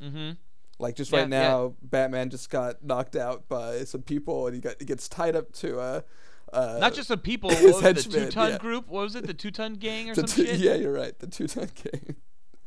Mm-hmm. 0.00 0.32
Like 0.78 0.94
just 0.94 1.10
Yeah, 1.10 1.20
right 1.20 1.28
yeah. 1.30 1.40
now, 1.48 1.74
Batman 1.82 2.30
just 2.30 2.50
got 2.50 2.84
knocked 2.84 3.16
out 3.16 3.48
by 3.48 3.84
some 3.84 4.02
people, 4.02 4.46
and 4.46 4.54
he 4.54 4.60
got 4.60 4.76
he 4.78 4.84
gets 4.84 5.08
tied 5.08 5.34
up 5.34 5.52
to 5.54 5.80
a. 5.80 6.04
Uh, 6.52 6.78
Not 6.80 6.94
just 6.94 7.08
some 7.08 7.18
people. 7.20 7.50
What 7.54 7.62
was 7.62 7.82
it, 7.84 7.96
the 7.96 8.02
two 8.20 8.30
ton 8.30 8.50
yeah. 8.52 8.58
group? 8.58 8.88
What 8.88 9.02
was 9.02 9.14
it? 9.16 9.26
The 9.26 9.34
two 9.34 9.50
ton 9.50 9.74
gang 9.74 10.10
or 10.10 10.14
the 10.14 10.26
some 10.28 10.44
two- 10.44 10.46
shit? 10.46 10.60
yeah, 10.60 10.74
you're 10.74 10.92
right. 10.92 11.18
The 11.18 11.26
two 11.26 11.46
ton 11.46 11.68
gang. 11.82 12.16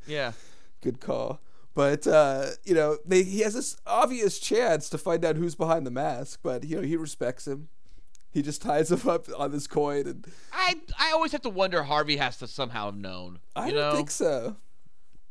Yeah. 0.05 0.33
Good 0.81 0.99
call. 0.99 1.41
But 1.75 2.07
uh, 2.07 2.47
you 2.65 2.73
know, 2.73 2.97
they 3.05 3.23
he 3.23 3.39
has 3.41 3.53
this 3.53 3.77
obvious 3.85 4.39
chance 4.39 4.89
to 4.89 4.97
find 4.97 5.23
out 5.23 5.37
who's 5.37 5.55
behind 5.55 5.85
the 5.85 5.91
mask, 5.91 6.39
but 6.43 6.63
you 6.65 6.75
know 6.77 6.81
he 6.81 6.97
respects 6.97 7.47
him. 7.47 7.69
He 8.31 8.41
just 8.41 8.61
ties 8.61 8.91
him 8.91 9.07
up 9.09 9.27
on 9.37 9.51
this 9.51 9.67
coin, 9.67 10.07
and 10.07 10.25
I 10.51 10.75
I 10.99 11.11
always 11.11 11.31
have 11.31 11.41
to 11.43 11.49
wonder 11.49 11.83
Harvey 11.83 12.17
has 12.17 12.37
to 12.37 12.47
somehow 12.47 12.87
have 12.87 12.97
known. 12.97 13.39
I 13.55 13.67
don't 13.71 13.75
know? 13.75 13.95
think 13.95 14.11
so. 14.11 14.57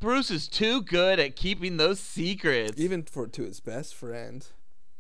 Bruce 0.00 0.30
is 0.30 0.46
too 0.48 0.80
good 0.82 1.18
at 1.18 1.34
keeping 1.34 1.76
those 1.76 1.98
secrets. 1.98 2.80
Even 2.80 3.02
for 3.02 3.26
to 3.26 3.42
his 3.42 3.58
best 3.60 3.94
friend. 3.94 4.46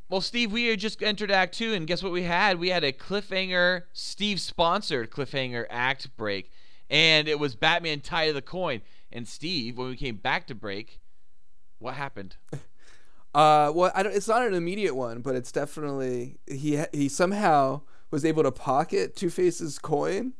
Well, 0.08 0.20
Steve, 0.22 0.52
we 0.52 0.66
had 0.66 0.80
just 0.80 1.02
entered 1.02 1.30
Act 1.30 1.54
Two, 1.54 1.74
and 1.74 1.86
guess 1.86 2.02
what 2.02 2.12
we 2.12 2.22
had? 2.22 2.58
We 2.58 2.70
had 2.70 2.82
a 2.82 2.92
cliffhanger, 2.92 3.82
Steve 3.92 4.40
sponsored 4.40 5.10
cliffhanger 5.10 5.66
act 5.68 6.16
break, 6.16 6.50
and 6.88 7.28
it 7.28 7.38
was 7.38 7.54
Batman 7.54 8.00
tied 8.00 8.28
to 8.28 8.32
the 8.32 8.42
coin. 8.42 8.80
And 9.12 9.28
Steve, 9.28 9.76
when 9.76 9.88
we 9.88 9.96
came 9.96 10.16
back 10.16 10.46
to 10.48 10.54
break, 10.54 11.00
What 11.78 11.94
happened? 11.94 12.36
Uh, 13.34 13.70
well, 13.74 13.92
I 13.94 14.02
don't, 14.02 14.16
it's 14.16 14.26
not 14.26 14.42
an 14.42 14.54
immediate 14.54 14.96
one, 14.96 15.20
but 15.20 15.36
it's 15.36 15.52
definitely 15.52 16.38
he 16.46 16.82
he 16.92 17.10
somehow 17.10 17.82
was 18.10 18.24
able 18.24 18.42
to 18.42 18.50
pocket 18.50 19.14
Two 19.14 19.28
Face's 19.28 19.78
coin, 19.78 20.32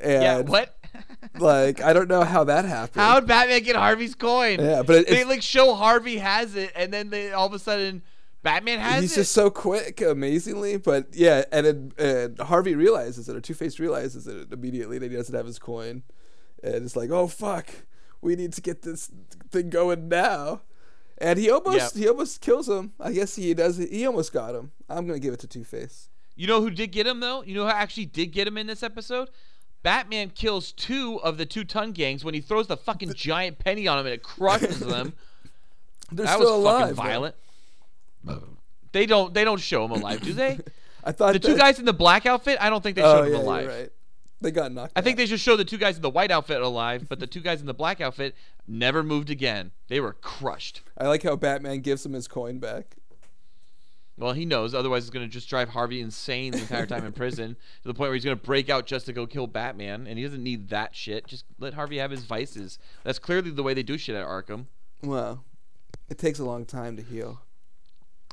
and 0.00 0.22
yeah. 0.22 0.40
What? 0.40 0.76
like 1.38 1.80
I 1.80 1.92
don't 1.92 2.08
know 2.08 2.24
how 2.24 2.42
that 2.44 2.64
happened. 2.64 3.00
How'd 3.00 3.28
Batman 3.28 3.62
get 3.62 3.76
Harvey's 3.76 4.16
coin? 4.16 4.58
Yeah, 4.58 4.82
but 4.82 4.96
it, 4.96 5.08
they 5.08 5.24
like 5.24 5.40
show 5.40 5.72
Harvey 5.74 6.18
has 6.18 6.56
it, 6.56 6.72
and 6.74 6.92
then 6.92 7.10
they 7.10 7.32
all 7.32 7.46
of 7.46 7.54
a 7.54 7.60
sudden 7.60 8.02
Batman 8.42 8.80
has 8.80 9.02
he's 9.02 9.12
it. 9.12 9.16
just 9.16 9.32
so 9.32 9.50
quick, 9.50 10.00
amazingly. 10.00 10.76
But 10.76 11.08
yeah, 11.12 11.44
and 11.52 11.92
and 11.98 12.38
Harvey 12.38 12.74
realizes 12.74 13.28
it, 13.28 13.36
or 13.36 13.40
Two 13.40 13.54
Face 13.54 13.78
realizes 13.78 14.26
it 14.26 14.52
immediately 14.52 14.98
that 14.98 15.10
he 15.10 15.16
doesn't 15.16 15.34
have 15.34 15.46
his 15.46 15.58
coin, 15.58 16.02
and 16.62 16.74
it's 16.84 16.96
like, 16.96 17.10
oh 17.10 17.28
fuck, 17.28 17.68
we 18.20 18.34
need 18.36 18.52
to 18.54 18.60
get 18.60 18.82
this 18.82 19.10
thing 19.50 19.70
going 19.70 20.08
now. 20.08 20.62
And 21.18 21.38
he 21.38 21.50
almost 21.50 21.96
he 21.96 22.08
almost 22.08 22.40
kills 22.40 22.68
him. 22.68 22.92
I 22.98 23.12
guess 23.12 23.36
he 23.36 23.54
does. 23.54 23.76
He 23.76 24.04
almost 24.06 24.32
got 24.32 24.54
him. 24.56 24.72
I'm 24.88 25.06
gonna 25.06 25.20
give 25.20 25.34
it 25.34 25.40
to 25.40 25.46
Two 25.46 25.62
Face. 25.64 26.08
You 26.34 26.48
know 26.48 26.60
who 26.60 26.70
did 26.70 26.90
get 26.90 27.06
him 27.06 27.20
though? 27.20 27.42
You 27.42 27.54
know 27.54 27.64
who 27.64 27.70
actually 27.70 28.06
did 28.06 28.32
get 28.32 28.48
him 28.48 28.58
in 28.58 28.66
this 28.66 28.82
episode? 28.82 29.28
Batman 29.84 30.30
kills 30.30 30.72
two 30.72 31.20
of 31.22 31.38
the 31.38 31.46
two 31.46 31.64
ton 31.64 31.92
gangs 31.92 32.24
when 32.24 32.34
he 32.34 32.40
throws 32.40 32.66
the 32.66 32.76
fucking 32.76 33.14
giant 33.14 33.58
penny 33.58 33.86
on 33.86 33.98
them 33.98 34.06
and 34.06 34.14
it 34.14 34.22
crushes 34.22 34.80
them. 34.80 35.12
They're 36.12 36.26
that 36.26 36.34
still 36.36 36.62
was 36.62 36.64
alive. 36.64 36.96
fucking 36.96 37.22
though. 37.22 37.32
They 38.92 39.06
don't 39.06 39.32
they 39.32 39.44
don't 39.44 39.60
show 39.60 39.84
him 39.84 39.90
alive, 39.92 40.20
do 40.20 40.32
they? 40.32 40.58
I 41.04 41.12
thought 41.12 41.32
the 41.32 41.38
two 41.40 41.56
guys 41.56 41.78
in 41.78 41.84
the 41.84 41.92
black 41.92 42.26
outfit, 42.26 42.58
I 42.60 42.70
don't 42.70 42.82
think 42.82 42.96
they 42.96 43.02
Oh 43.02 43.16
showed 43.16 43.20
yeah, 43.22 43.26
him 43.26 43.32
you're 43.32 43.40
alive. 43.42 43.66
right. 43.68 43.90
They 44.40 44.50
got 44.50 44.72
knocked. 44.72 44.92
I 44.96 45.00
think 45.02 45.16
they 45.16 45.26
just 45.26 45.42
showed 45.44 45.56
the 45.56 45.64
two 45.64 45.78
guys 45.78 45.96
in 45.96 46.02
the 46.02 46.10
white 46.10 46.30
outfit 46.30 46.60
alive, 46.60 47.06
but 47.08 47.20
the 47.20 47.26
two 47.26 47.40
guys 47.40 47.60
in 47.60 47.66
the 47.66 47.74
black 47.74 48.00
outfit 48.00 48.34
never 48.66 49.02
moved 49.02 49.30
again. 49.30 49.70
They 49.88 50.00
were 50.00 50.14
crushed. 50.14 50.82
I 50.98 51.06
like 51.08 51.22
how 51.22 51.36
Batman 51.36 51.80
gives 51.80 52.04
him 52.04 52.12
his 52.12 52.26
coin 52.28 52.58
back. 52.58 52.96
Well, 54.18 54.32
he 54.34 54.44
knows. 54.44 54.74
Otherwise, 54.74 55.04
it's 55.04 55.10
going 55.10 55.26
to 55.26 55.32
just 55.32 55.48
drive 55.48 55.70
Harvey 55.70 56.00
insane 56.00 56.52
the 56.52 56.58
entire 56.58 56.86
time 56.86 57.04
in 57.04 57.12
prison 57.12 57.56
to 57.82 57.88
the 57.88 57.94
point 57.94 58.08
where 58.10 58.14
he's 58.14 58.24
going 58.24 58.36
to 58.36 58.44
break 58.44 58.68
out 58.68 58.84
just 58.86 59.06
to 59.06 59.12
go 59.12 59.26
kill 59.26 59.46
Batman, 59.46 60.06
and 60.06 60.18
he 60.18 60.24
doesn't 60.24 60.42
need 60.42 60.68
that 60.68 60.94
shit. 60.94 61.26
Just 61.26 61.44
let 61.58 61.74
Harvey 61.74 61.98
have 61.98 62.10
his 62.10 62.24
vices. 62.24 62.78
That's 63.04 63.18
clearly 63.18 63.50
the 63.50 63.62
way 63.62 63.74
they 63.74 63.82
do 63.82 63.96
shit 63.96 64.14
at 64.14 64.26
Arkham. 64.26 64.66
Well, 65.02 65.44
it 66.08 66.18
takes 66.18 66.38
a 66.40 66.44
long 66.44 66.64
time 66.66 66.96
to 66.96 67.02
heal. 67.02 67.40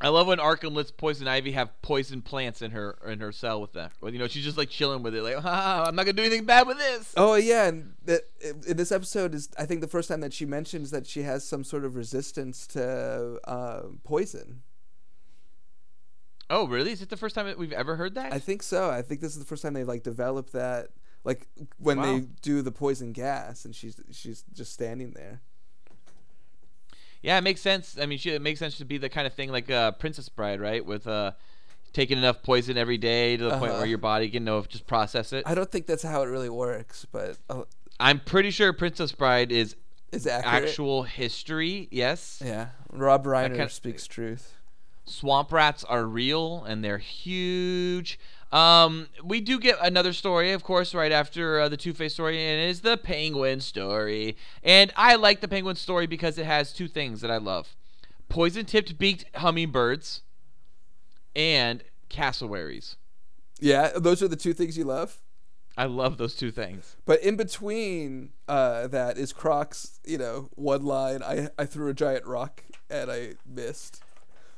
I 0.01 0.07
love 0.07 0.27
when 0.27 0.37
Arkham 0.37 0.73
lets 0.73 0.91
Poison 0.91 1.27
Ivy 1.27 1.51
have 1.51 1.81
poison 1.81 2.21
plants 2.21 2.61
in 2.61 2.71
her 2.71 2.97
in 3.05 3.19
her 3.19 3.33
cell 3.33 3.59
with 3.59 3.73
them. 3.73 3.91
Well, 3.99 4.13
you 4.13 4.19
know, 4.19 4.27
she's 4.27 4.45
just 4.45 4.57
like 4.57 4.69
chilling 4.69 5.03
with 5.03 5.13
it, 5.13 5.21
like, 5.21 5.35
ha, 5.35 5.83
I'm 5.87 5.95
not 5.95 6.05
gonna 6.05 6.13
do 6.13 6.23
anything 6.23 6.45
bad 6.45 6.67
with 6.67 6.77
this. 6.77 7.13
Oh 7.17 7.35
yeah, 7.35 7.67
and 7.67 7.95
that 8.05 8.21
in 8.65 8.77
this 8.77 8.91
episode 8.91 9.33
is 9.35 9.49
I 9.57 9.65
think 9.65 9.81
the 9.81 9.87
first 9.87 10.07
time 10.07 10.21
that 10.21 10.33
she 10.33 10.45
mentions 10.45 10.91
that 10.91 11.05
she 11.05 11.23
has 11.23 11.45
some 11.45 11.63
sort 11.63 11.83
of 11.83 11.95
resistance 11.95 12.65
to 12.67 13.39
uh, 13.43 13.81
poison. 14.03 14.61
Oh, 16.49 16.65
really? 16.65 16.91
Is 16.91 17.01
it 17.01 17.09
the 17.09 17.17
first 17.17 17.35
time 17.35 17.45
that 17.45 17.59
we've 17.59 17.71
ever 17.71 17.95
heard 17.95 18.15
that? 18.15 18.33
I 18.33 18.39
think 18.39 18.63
so. 18.63 18.89
I 18.89 19.03
think 19.03 19.21
this 19.21 19.33
is 19.33 19.39
the 19.39 19.45
first 19.45 19.61
time 19.61 19.73
they 19.73 19.83
like 19.83 20.03
developed 20.03 20.53
that, 20.53 20.89
like 21.23 21.47
when 21.77 22.01
they 22.01 22.21
do 22.41 22.61
the 22.61 22.71
poison 22.71 23.11
gas, 23.11 23.65
and 23.65 23.75
she's 23.75 23.99
she's 24.11 24.43
just 24.53 24.71
standing 24.71 25.11
there. 25.11 25.41
Yeah, 27.21 27.37
it 27.37 27.41
makes 27.41 27.61
sense. 27.61 27.97
I 28.01 28.05
mean, 28.05 28.17
she, 28.17 28.31
it 28.31 28.41
makes 28.41 28.59
sense 28.59 28.77
to 28.77 28.85
be 28.85 28.97
the 28.97 29.09
kind 29.09 29.27
of 29.27 29.33
thing 29.33 29.51
like 29.51 29.69
uh, 29.69 29.91
Princess 29.91 30.29
Bride, 30.29 30.61
right? 30.61 30.85
With 30.85 31.05
uh, 31.07 31.31
taking 31.91 32.17
enough 32.17 32.41
poison 32.43 32.77
every 32.77 32.97
day 32.97 33.35
to 33.37 33.43
the 33.43 33.49
point 33.57 33.71
Uh-huh. 33.71 33.79
where 33.79 33.87
your 33.87 33.97
body 33.97 34.29
can 34.29 34.43
know 34.45 34.61
just 34.63 34.87
process 34.87 35.33
it. 35.33 35.43
I 35.45 35.53
don't 35.55 35.69
think 35.71 35.85
that's 35.85 36.03
how 36.03 36.21
it 36.23 36.27
really 36.27 36.49
works, 36.49 37.05
but 37.11 37.37
uh, 37.49 37.63
I'm 37.99 38.19
pretty 38.21 38.51
sure 38.51 38.71
Princess 38.73 39.11
Bride 39.11 39.51
is 39.51 39.75
is 40.11 40.25
accurate? 40.25 40.69
actual 40.69 41.03
history. 41.03 41.87
Yes, 41.91 42.41
Yeah, 42.43 42.69
Rob 42.91 43.25
Reiner 43.25 43.49
kinda- 43.49 43.69
speaks 43.69 44.07
truth. 44.07 44.53
swamp 45.05 45.51
rats 45.51 45.83
are 45.83 46.05
real 46.05 46.63
and 46.63 46.83
they're 46.83 46.97
huge. 46.99 48.19
Um, 48.51 49.07
we 49.23 49.41
do 49.41 49.59
get 49.59 49.77
another 49.81 50.13
story, 50.13 50.53
of 50.53 50.63
course, 50.63 50.95
right 50.95 51.11
after 51.11 51.59
uh, 51.59 51.69
the 51.69 51.77
Two 51.77 51.93
Face 51.93 52.13
story, 52.13 52.43
and 52.43 52.59
it 52.61 52.69
is 52.69 52.81
the 52.81 52.97
Penguin 52.97 53.61
story. 53.61 54.37
And 54.63 54.91
I 54.95 55.15
like 55.15 55.41
the 55.41 55.47
Penguin 55.47 55.75
story 55.75 56.07
because 56.07 56.37
it 56.37 56.45
has 56.45 56.73
two 56.73 56.87
things 56.87 57.21
that 57.21 57.29
I 57.29 57.37
love: 57.37 57.75
poison-tipped 58.27 58.97
beaked 58.97 59.25
hummingbirds 59.35 60.21
and 61.35 61.83
cassowaries. 62.09 62.95
Yeah, 63.59 63.91
those 63.95 64.23
are 64.23 64.27
the 64.27 64.35
two 64.35 64.53
things 64.53 64.77
you 64.77 64.83
love. 64.83 65.19
I 65.77 65.85
love 65.85 66.17
those 66.17 66.35
two 66.35 66.51
things. 66.51 66.97
But 67.05 67.21
in 67.21 67.37
between 67.37 68.31
uh, 68.47 68.87
that 68.87 69.17
is 69.17 69.31
Croc's, 69.31 69.99
you 70.05 70.17
know, 70.17 70.49
one 70.55 70.83
line. 70.83 71.23
I 71.23 71.49
I 71.57 71.65
threw 71.65 71.89
a 71.89 71.93
giant 71.93 72.25
rock 72.25 72.63
and 72.89 73.09
I 73.11 73.35
missed, 73.45 74.03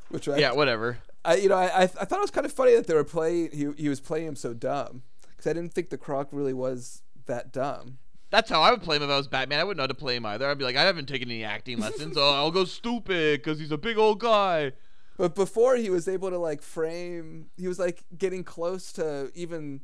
which 0.10 0.28
I 0.28 0.38
Yeah, 0.38 0.54
whatever. 0.54 1.00
I 1.24 1.36
you 1.36 1.50
know 1.50 1.56
I 1.56 1.66
I, 1.66 1.82
I 1.84 1.88
thought 1.88 2.18
it 2.18 2.22
was 2.22 2.32
kind 2.32 2.46
of 2.46 2.52
funny 2.52 2.76
that 2.76 2.88
they 2.88 2.94
were 2.94 3.04
playing. 3.04 3.50
He 3.52 3.72
he 3.78 3.90
was 3.90 4.00
playing 4.00 4.28
him 4.28 4.36
so 4.36 4.54
dumb 4.54 5.04
because 5.22 5.48
I 5.48 5.54
didn't 5.54 5.74
think 5.74 5.90
the 5.90 5.98
Croc 5.98 6.30
really 6.32 6.54
was 6.54 7.04
that 7.26 7.52
dumb. 7.52 7.98
That's 8.30 8.50
how 8.50 8.62
I 8.62 8.72
would 8.72 8.82
play 8.82 8.96
him 8.96 9.04
if 9.04 9.10
I 9.10 9.18
was 9.18 9.28
Batman. 9.28 9.60
I 9.60 9.64
wouldn't 9.66 9.78
know 9.78 9.84
how 9.84 9.88
to 9.88 9.94
play 9.94 10.16
him 10.16 10.26
either. 10.26 10.50
I'd 10.50 10.58
be 10.58 10.64
like, 10.64 10.78
I 10.78 10.84
haven't 10.84 11.08
taken 11.08 11.30
any 11.30 11.44
acting 11.44 11.80
lessons. 11.80 12.16
oh, 12.18 12.34
I'll 12.34 12.52
go 12.52 12.64
stupid 12.64 13.42
because 13.44 13.60
he's 13.60 13.72
a 13.72 13.78
big 13.78 13.98
old 13.98 14.22
guy. 14.22 14.72
But 15.18 15.36
before 15.36 15.76
he 15.76 15.90
was 15.90 16.08
able 16.08 16.30
to 16.30 16.38
like 16.38 16.62
frame, 16.62 17.48
he 17.58 17.68
was 17.68 17.78
like 17.78 18.04
getting 18.18 18.44
close 18.44 18.94
to 18.94 19.32
even 19.36 19.82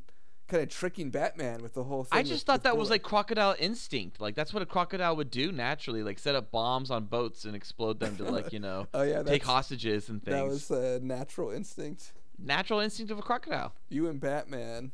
kind 0.48 0.62
of 0.62 0.68
tricking 0.70 1.10
Batman 1.10 1.62
with 1.62 1.74
the 1.74 1.84
whole 1.84 2.04
thing. 2.04 2.16
I 2.18 2.22
with- 2.22 2.28
just 2.28 2.46
thought 2.46 2.54
with 2.54 2.62
that 2.64 2.76
was 2.76 2.90
like 2.90 3.02
crocodile 3.02 3.54
instinct. 3.58 4.20
Like 4.20 4.34
that's 4.34 4.52
what 4.52 4.62
a 4.62 4.66
crocodile 4.66 5.14
would 5.16 5.30
do 5.30 5.52
naturally, 5.52 6.02
like 6.02 6.18
set 6.18 6.34
up 6.34 6.50
bombs 6.50 6.90
on 6.90 7.04
boats 7.04 7.44
and 7.44 7.54
explode 7.54 8.00
them 8.00 8.16
to 8.16 8.24
like 8.24 8.52
you 8.52 8.58
know 8.58 8.86
Oh 8.94 9.02
yeah, 9.02 9.22
take 9.22 9.44
hostages 9.44 10.08
and 10.08 10.22
things. 10.22 10.36
that 10.36 10.46
was 10.46 10.70
a 10.70 11.00
natural 11.04 11.50
instinct. 11.50 12.12
Natural 12.38 12.80
instinct 12.80 13.10
of 13.12 13.18
a 13.18 13.22
crocodile. 13.22 13.74
You 13.88 14.08
and 14.08 14.20
Batman, 14.20 14.92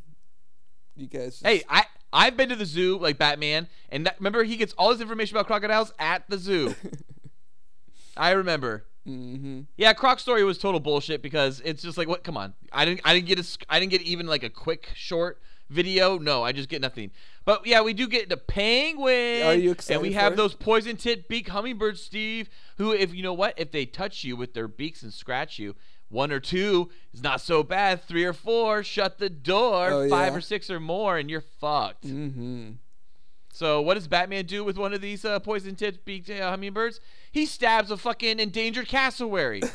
you 0.96 1.06
guys. 1.06 1.34
Just, 1.40 1.46
Hey, 1.46 1.62
I 1.68 1.84
I've 2.12 2.37
been 2.37 2.49
to 2.50 2.56
the 2.56 2.66
zoo 2.66 2.99
like 2.99 3.18
Batman, 3.18 3.68
and 3.90 4.06
that, 4.06 4.16
remember 4.18 4.44
he 4.44 4.56
gets 4.56 4.73
all 4.75 4.92
his 4.92 5.00
information 5.00 5.37
about 5.37 5.46
crocodiles 5.46 5.92
at 5.99 6.28
the 6.28 6.38
zoo. 6.38 6.75
I 8.16 8.30
remember. 8.30 8.84
Mm-hmm. 9.06 9.61
Yeah, 9.76 9.92
Croc 9.92 10.18
story 10.20 10.44
was 10.44 10.58
total 10.58 10.80
bullshit 10.80 11.23
because 11.23 11.61
it's 11.64 11.82
just 11.82 11.99
like 11.99 12.08
what? 12.08 12.25
Come 12.25 12.37
on, 12.37 12.54
I 12.73 12.84
didn't 12.84 13.00
I 13.04 13.14
didn't 13.14 13.26
get 13.26 13.38
a 13.38 13.58
I 13.68 13.80
didn't 13.80 13.92
get 13.92 14.02
even 14.02 14.26
like 14.26 14.42
a 14.42 14.50
quick 14.50 14.90
short 14.94 15.40
video. 15.70 16.18
No, 16.18 16.42
I 16.42 16.52
just 16.52 16.68
get 16.68 16.80
nothing. 16.80 17.11
But 17.44 17.66
yeah, 17.66 17.82
we 17.82 17.92
do 17.92 18.08
get 18.08 18.28
the 18.28 18.37
penguin. 18.37 19.46
Are 19.46 19.54
you 19.54 19.73
excited? 19.73 19.94
And 19.94 20.02
we 20.02 20.12
have 20.14 20.32
it? 20.32 20.37
those 20.37 20.54
poison 20.54 20.96
tit 20.96 21.28
beak 21.28 21.49
hummingbirds, 21.49 22.02
Steve. 22.02 22.49
Who, 22.78 22.92
if 22.92 23.14
you 23.14 23.23
know 23.23 23.34
what, 23.34 23.54
if 23.58 23.70
they 23.70 23.84
touch 23.84 24.25
you 24.25 24.37
with 24.37 24.54
their 24.54 24.68
beaks 24.68 25.02
and 25.02 25.12
scratch 25.12 25.58
you, 25.58 25.75
one 26.08 26.32
or 26.32 26.40
two 26.40 26.90
is 27.12 27.23
not 27.23 27.40
so 27.40 27.62
bad. 27.62 28.02
Three 28.04 28.25
or 28.25 28.32
four, 28.32 28.82
shut 28.82 29.18
the 29.18 29.30
door. 29.30 29.90
Oh, 29.90 30.08
Five 30.08 30.32
yeah. 30.32 30.38
or 30.38 30.40
six 30.40 30.70
or 30.70 30.80
more, 30.80 31.18
and 31.18 31.28
you're 31.28 31.44
fucked. 31.61 32.06
Mm-hmm. 32.06 32.73
So 33.52 33.80
what 33.80 33.94
does 33.94 34.08
Batman 34.08 34.46
do 34.46 34.64
with 34.64 34.76
one 34.76 34.92
of 34.92 35.00
these 35.00 35.25
uh, 35.25 35.38
poison 35.38 35.76
tit 35.76 36.04
beak 36.04 36.28
uh, 36.28 36.50
hummingbirds? 36.50 37.00
He 37.34 37.46
stabs 37.46 37.90
a 37.90 37.96
fucking 37.96 38.38
endangered 38.38 38.88
cassowary. 38.88 39.60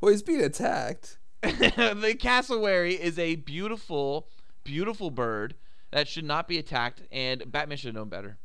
Well, 0.00 0.12
he's 0.12 0.22
being 0.22 0.40
attacked. 0.40 1.18
the 1.42 2.16
cassowary 2.18 2.94
is 2.94 3.18
a 3.18 3.34
beautiful, 3.34 4.28
beautiful 4.64 5.10
bird 5.10 5.56
that 5.90 6.08
should 6.08 6.24
not 6.24 6.48
be 6.48 6.56
attacked, 6.56 7.02
and 7.12 7.52
Batman 7.52 7.76
should 7.76 7.88
have 7.88 7.96
known 7.96 8.08
better. 8.08 8.38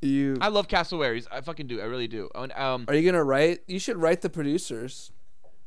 You 0.00 0.38
I 0.40 0.46
love 0.46 0.68
cassowaries. 0.68 1.26
I 1.32 1.40
fucking 1.40 1.66
do. 1.66 1.80
I 1.80 1.86
really 1.86 2.06
do. 2.06 2.30
And, 2.36 2.52
um, 2.52 2.84
are 2.86 2.94
you 2.94 3.04
gonna 3.04 3.24
write? 3.24 3.62
You 3.66 3.80
should 3.80 3.96
write 3.96 4.20
the 4.20 4.30
producers. 4.30 5.10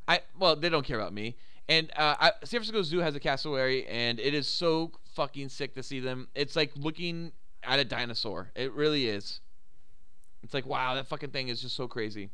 I 0.07 0.21
well, 0.39 0.55
they 0.55 0.69
don't 0.69 0.85
care 0.85 0.97
about 0.97 1.11
me. 1.11 1.35
And 1.67 1.91
uh, 1.97 2.15
I, 2.17 2.31
San 2.45 2.61
Francisco 2.61 2.81
Zoo 2.83 2.99
has 2.99 3.13
a 3.13 3.19
cassowary, 3.19 3.85
and 3.87 4.21
it 4.21 4.33
is 4.33 4.47
so 4.47 4.93
fucking 5.15 5.49
sick 5.49 5.75
to 5.75 5.83
see 5.83 5.99
them. 5.99 6.29
It's 6.33 6.55
like 6.55 6.71
looking 6.77 7.33
at 7.61 7.79
a 7.79 7.83
dinosaur. 7.83 8.51
It 8.55 8.71
really 8.71 9.09
is. 9.09 9.41
It's 10.45 10.53
like 10.53 10.65
wow, 10.65 10.93
that 10.95 11.07
fucking 11.07 11.31
thing 11.31 11.49
is 11.49 11.59
just 11.61 11.75
so 11.75 11.87
crazy. 11.87 12.29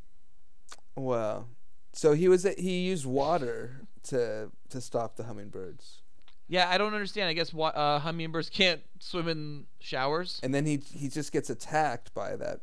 Wow. 0.95 1.45
So 1.93 2.13
he 2.13 2.27
was 2.27 2.43
he 2.57 2.81
used 2.81 3.05
water 3.05 3.81
to 4.03 4.51
to 4.69 4.81
stop 4.81 5.15
the 5.15 5.23
hummingbirds, 5.23 6.01
Yeah, 6.47 6.69
I 6.69 6.77
don't 6.77 6.93
understand. 6.93 7.29
I 7.29 7.33
guess 7.33 7.53
uh, 7.53 7.99
hummingbirds 7.99 8.49
can't 8.49 8.81
swim 8.99 9.27
in 9.27 9.65
showers. 9.79 10.39
and 10.43 10.53
then 10.53 10.65
he 10.65 10.81
he 10.93 11.07
just 11.07 11.31
gets 11.31 11.49
attacked 11.49 12.13
by 12.13 12.35
that 12.35 12.59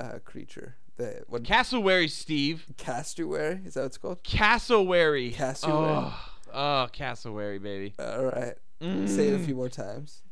uh, 0.00 0.18
creature. 0.24 0.76
The 0.96 1.22
what 1.28 1.44
Cassowary, 1.44 2.08
Steve. 2.08 2.66
cassowary 2.76 3.60
is 3.64 3.74
that 3.74 3.80
what 3.80 3.86
it's 3.86 3.98
called? 3.98 4.22
Cassowary. 4.22 5.30
Cassowary. 5.32 5.90
Oh, 5.90 6.30
oh 6.52 6.88
cassowary, 6.92 7.58
baby. 7.58 7.94
All 7.98 8.24
right. 8.26 8.54
Mm. 8.80 9.08
Say 9.08 9.28
it 9.28 9.34
a 9.40 9.44
few 9.44 9.54
more 9.54 9.68
times. 9.68 10.22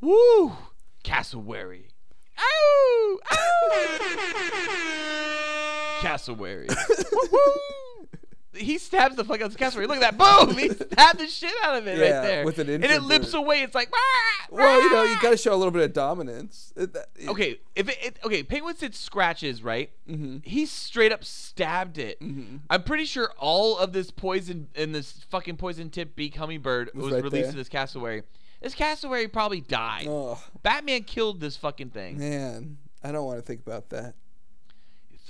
Woo! 0.00 0.52
Cassowary. 1.04 1.88
Ow! 3.70 5.96
Ow! 5.98 6.02
Cassowary. 6.02 6.68
He 8.52 8.78
stabs 8.78 9.14
the 9.14 9.24
fuck 9.24 9.40
out 9.40 9.46
of 9.46 9.52
the 9.52 9.58
cassowary. 9.58 9.86
Look 9.86 10.02
at 10.02 10.18
that, 10.18 10.46
boom! 10.48 10.58
He 10.58 10.68
stabbed 10.70 11.20
the 11.20 11.28
shit 11.28 11.52
out 11.62 11.76
of 11.76 11.86
it 11.86 11.96
Yeah, 11.96 12.16
right 12.18 12.22
there, 12.26 12.44
with 12.44 12.58
an 12.58 12.68
and 12.68 12.84
it 12.84 13.00
bird. 13.00 13.34
away. 13.34 13.62
It's 13.62 13.74
like, 13.76 13.90
"Rah, 13.90 14.46
Well, 14.50 14.82
you 14.82 14.90
know, 14.90 15.04
you 15.04 15.18
got 15.22 15.30
to 15.30 15.36
show 15.36 15.54
a 15.54 15.56
little 15.56 15.70
bit 15.70 15.82
of 15.82 15.92
dominance. 15.94 16.72
It- 16.76 16.92
that- 16.92 17.06
it- 17.16 17.28
Okay, 17.28 17.60
if 17.76 17.88
it, 17.88 17.96
it 18.02 18.18
okay, 18.24 18.42
penguin 18.42 18.74
did 18.78 18.94
scratches, 18.96 19.62
right? 19.62 19.90
Mm-hmm. 20.10 20.38
He 20.42 20.66
straight 20.66 21.12
up 21.12 21.24
stabbed 21.24 21.96
it. 21.96 22.20
Mm-hmm. 22.20 22.56
I'm 22.68 22.82
pretty 22.82 23.04
sure 23.06 23.32
all 23.38 23.78
of 23.78 23.92
this 23.92 24.10
poison 24.10 24.66
and 24.74 24.92
this 24.94 25.24
fucking 25.30 25.56
poison 25.56 25.88
tip 25.88 26.14
beak 26.16 26.34
hummingbird 26.34 26.90
was, 26.92 27.12
right 27.14 27.22
released 27.22 27.44
there. 27.44 27.52
to 27.52 27.56
this 27.56 27.68
cassowary. 27.70 28.24
This 28.60 28.74
cassowary 28.74 29.28
probably 29.28 29.60
died. 29.62 30.06
Oh 30.08 30.42
Batman 30.62 31.04
killed 31.04 31.40
this 31.40 31.56
fucking 31.56 31.90
thing. 31.90 32.18
man, 32.18 32.76
I 33.02 33.12
don't 33.12 33.24
want 33.24 33.38
to 33.38 33.42
think 33.42 33.60
about 33.60 33.90
that. 33.90 34.14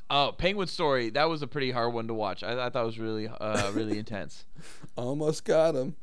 Oh, 0.09 0.35
Penguin 0.37 0.67
Story. 0.67 1.11
That 1.11 1.29
was 1.29 1.43
a 1.43 1.47
pretty 1.47 1.71
hard 1.71 1.95
one 1.95 2.09
to 2.09 2.15
watch. 2.15 2.43
I, 2.43 2.67
I 2.67 2.71
thought 2.71 2.83
it 2.83 2.87
was 2.87 2.99
really, 2.99 3.29
uh, 3.29 3.71
really 3.73 3.97
intense. 3.99 4.45
Almost 4.97 5.45
got 5.45 5.77
him. 5.77 5.95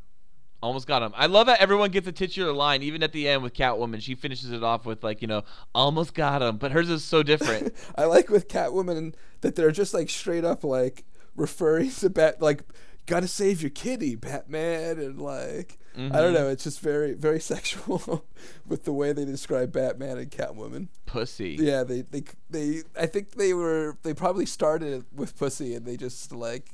Almost 0.64 0.88
got 0.88 1.04
him. 1.04 1.14
I 1.16 1.28
love 1.28 1.48
that 1.48 1.60
everyone 1.60 1.92
gets 1.92 2.08
a 2.08 2.12
titular 2.12 2.52
line, 2.52 2.82
even 2.82 3.04
at 3.04 3.12
the 3.12 3.28
end 3.28 3.44
with 3.44 3.54
Catwoman. 3.54 4.02
She 4.02 4.16
finishes 4.16 4.52
it 4.52 4.64
off 4.64 4.86
with 4.86 5.04
like, 5.04 5.22
you 5.22 5.28
know, 5.28 5.44
almost 5.76 6.16
got 6.16 6.42
him, 6.42 6.58
but 6.58 6.72
hers 6.72 6.90
is 6.90 7.04
so 7.04 7.22
different. 7.22 7.76
I 7.96 8.06
like 8.06 8.30
with 8.30 8.48
Catwoman 8.48 9.14
that 9.42 9.56
they're 9.56 9.72
just 9.72 9.94
like 9.94 10.10
straight 10.10 10.44
up 10.44 10.64
like 10.64 11.06
referring 11.36 11.92
to 11.92 12.10
Bat 12.10 12.42
like 12.42 12.64
gotta 13.08 13.28
save 13.28 13.62
your 13.62 13.72
kitty, 13.72 14.14
Batman, 14.16 15.00
and 15.00 15.20
like 15.20 15.80
I 15.96 16.00
Mm-hmm. 16.00 16.12
don't 16.16 16.34
know. 16.34 16.48
It's 16.48 16.64
just 16.64 16.80
very 16.80 17.14
very 17.16 17.40
sexual 17.54 18.24
with 18.68 18.84
the 18.84 18.94
way 18.94 19.14
they 19.14 19.26
describe 19.26 19.72
Batman 19.72 20.20
and 20.20 20.30
Catwoman. 20.30 20.90
Pussy. 21.08 21.58
Yeah, 21.60 21.84
they 21.84 22.02
they 22.04 22.24
they 22.52 22.84
I 23.00 23.08
think 23.08 23.32
they 23.32 23.54
were 23.56 23.98
they 24.04 24.14
probably 24.14 24.46
started 24.46 24.94
it 24.94 25.06
with 25.16 25.36
pussy 25.36 25.74
and 25.74 25.86
they 25.88 25.98
just 25.98 26.32
like 26.32 26.70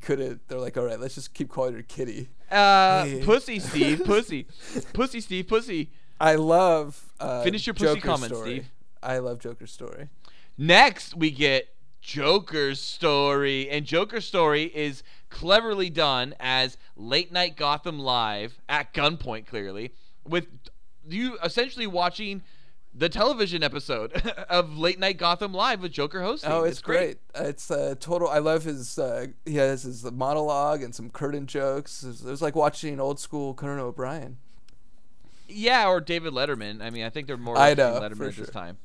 couldn't. 0.00 0.48
They're 0.48 0.58
like, 0.58 0.76
all 0.78 0.84
right, 0.84 0.98
let's 0.98 1.14
just 1.16 1.34
keep 1.34 1.50
calling 1.50 1.74
her 1.74 1.82
Kitty. 1.82 2.28
Uh, 2.50 3.04
Hey. 3.04 3.22
pussy, 3.24 3.58
Steve. 3.70 4.02
Pussy, 4.04 4.46
pussy, 4.94 5.20
Steve. 5.20 5.46
Pussy. 5.48 5.90
I 6.18 6.36
love 6.36 7.12
uh, 7.20 7.42
Finish 7.44 7.66
your 7.66 7.74
pussy 7.74 7.86
Joker's 7.86 8.02
comment, 8.02 8.32
story. 8.34 8.50
Steve. 8.50 8.70
I 9.02 9.18
love 9.18 9.38
Joker's 9.38 9.70
story. 9.70 10.08
Next, 10.56 11.14
we 11.14 11.30
get 11.30 11.68
Joker's 12.06 12.80
story, 12.80 13.68
and 13.68 13.84
Joker's 13.84 14.24
story 14.24 14.70
is 14.72 15.02
cleverly 15.28 15.90
done 15.90 16.36
as 16.38 16.78
late 16.96 17.32
night 17.32 17.56
Gotham 17.56 17.98
Live 17.98 18.60
at 18.68 18.94
gunpoint, 18.94 19.44
clearly, 19.44 19.92
with 20.24 20.46
you 21.08 21.36
essentially 21.42 21.88
watching 21.88 22.44
the 22.94 23.08
television 23.08 23.64
episode 23.64 24.12
of 24.48 24.78
late 24.78 25.00
night 25.00 25.18
Gotham 25.18 25.52
Live 25.52 25.82
with 25.82 25.90
Joker 25.90 26.22
hosting. 26.22 26.52
Oh, 26.52 26.62
it's, 26.62 26.80
great. 26.80 27.18
It's 27.34 27.72
uh, 27.72 27.96
total. 27.98 28.28
I 28.28 28.38
love 28.38 28.62
his. 28.62 29.00
Uh, 29.00 29.26
he 29.44 29.56
has 29.56 29.82
his 29.82 30.04
monologue 30.04 30.84
and 30.84 30.94
some 30.94 31.10
curtain 31.10 31.48
jokes. 31.48 32.04
It 32.04 32.06
was, 32.06 32.20
it 32.24 32.30
was 32.30 32.40
like 32.40 32.54
watching 32.54 33.00
old 33.00 33.18
school 33.18 33.52
Conan 33.52 33.80
O'Brien. 33.80 34.36
Yeah, 35.48 35.88
or 35.88 36.00
David 36.00 36.34
Letterman. 36.34 36.80
I 36.82 36.90
mean, 36.90 37.02
I 37.02 37.10
think 37.10 37.26
they're 37.26 37.36
more 37.36 37.58
I 37.58 37.74
know, 37.74 37.98
Letterman 38.00 38.16
for 38.16 38.24
at 38.26 38.36
this 38.36 38.36
sure. 38.36 38.46
time. 38.46 38.78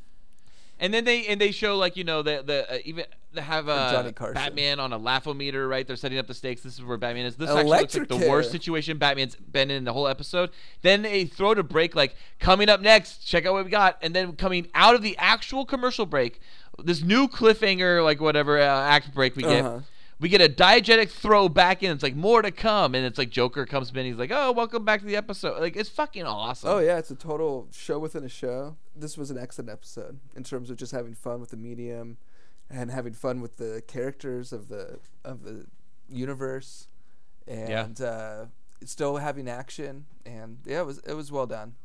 And 0.82 0.92
then 0.92 1.06
they 1.06 1.28
and 1.28 1.40
they 1.40 1.52
show 1.52 1.78
like 1.78 1.96
you 1.96 2.04
know 2.04 2.24
the 2.24 2.42
the 2.44 2.74
uh, 2.74 2.78
even 2.84 3.06
they 3.34 3.42
have 3.42 3.70
uh. 3.70 4.12
Batman 4.34 4.80
on 4.80 4.92
a 4.92 5.00
laughometer 5.00 5.70
right. 5.70 5.86
They're 5.86 5.96
setting 5.96 6.18
up 6.18 6.26
the 6.26 6.34
stakes. 6.34 6.64
This 6.64 6.74
is 6.74 6.84
where 6.84 6.98
Batman 6.98 7.28
is. 7.28 7.36
This 7.36 7.52
actually 7.52 7.70
looks 7.70 7.96
like 7.96 8.08
the 8.08 8.28
worst 8.28 8.52
situation 8.52 8.98
Batman's 8.98 9.36
been 9.36 9.70
in 9.70 9.84
the 9.84 9.94
whole 9.94 10.08
episode. 10.08 10.50
Then 10.82 11.04
they 11.04 11.26
throw 11.26 11.54
to 11.54 11.62
break 11.62 11.96
like 11.96 12.16
coming 12.40 12.68
up 12.68 12.82
next. 12.82 13.20
Check 13.20 13.46
out 13.46 13.54
what 13.54 13.64
we 13.64 13.70
got. 13.70 14.00
And 14.02 14.16
then 14.16 14.36
coming 14.36 14.70
out 14.74 14.96
of 14.96 15.04
the 15.04 15.16
actual 15.20 15.66
commercial 15.66 16.08
break, 16.08 16.42
this 16.84 17.04
new 17.04 17.28
cliffhanger 17.28 18.04
like 18.04 18.20
whatever 18.20 18.60
uh, 18.60 18.66
act 18.66 19.14
break 19.14 19.36
we 19.36 19.44
get. 19.44 19.64
Uh-huh. 19.64 19.80
We 20.20 20.30
get 20.30 20.40
a 20.40 20.50
diegetic 20.50 21.10
throw 21.10 21.50
back 21.50 21.82
in. 21.82 21.92
It's 21.92 22.04
like 22.04 22.16
more 22.16 22.44
to 22.44 22.52
come, 22.52 22.94
and 22.94 23.04
it's 23.08 23.18
like 23.18 23.32
Joker 23.32 23.66
comes 23.66 23.92
in. 23.92 24.06
He's 24.06 24.18
like, 24.18 24.30
"Oh, 24.32 24.52
welcome 24.52 24.86
back 24.86 25.00
to 25.00 25.06
the 25.08 25.16
episode." 25.16 25.60
Like 25.60 25.76
it's 25.76 25.90
fucking 25.90 26.24
awesome. 26.24 26.70
Oh 26.70 26.78
yeah, 26.78 27.00
it's 27.00 27.10
a 27.10 27.16
total 27.16 27.68
show 27.72 27.98
within 27.98 28.24
a 28.24 28.30
show. 28.30 28.78
This 28.96 29.18
was 29.18 29.32
an 29.32 29.38
excellent 29.38 29.70
episode 29.70 30.20
in 30.36 30.44
terms 30.44 30.70
of 30.70 30.78
just 30.78 30.92
having 30.92 31.14
fun 31.14 31.40
with 31.40 31.50
the 31.50 31.58
medium, 31.58 32.18
and 32.70 32.92
having 32.92 33.14
fun 33.14 33.42
with 33.42 33.58
the 33.58 33.82
characters 33.88 34.52
of 34.52 34.68
the 34.68 35.00
of 35.24 35.44
the 35.44 35.66
universe, 36.10 36.88
and 37.48 38.02
uh, 38.02 38.46
still 38.86 39.18
having 39.18 39.48
action. 39.48 40.06
And 40.26 40.60
yeah, 40.66 40.82
it 40.82 40.86
was 40.86 41.00
it 41.00 41.14
was 41.14 41.32
well 41.32 41.48
done. 41.48 41.76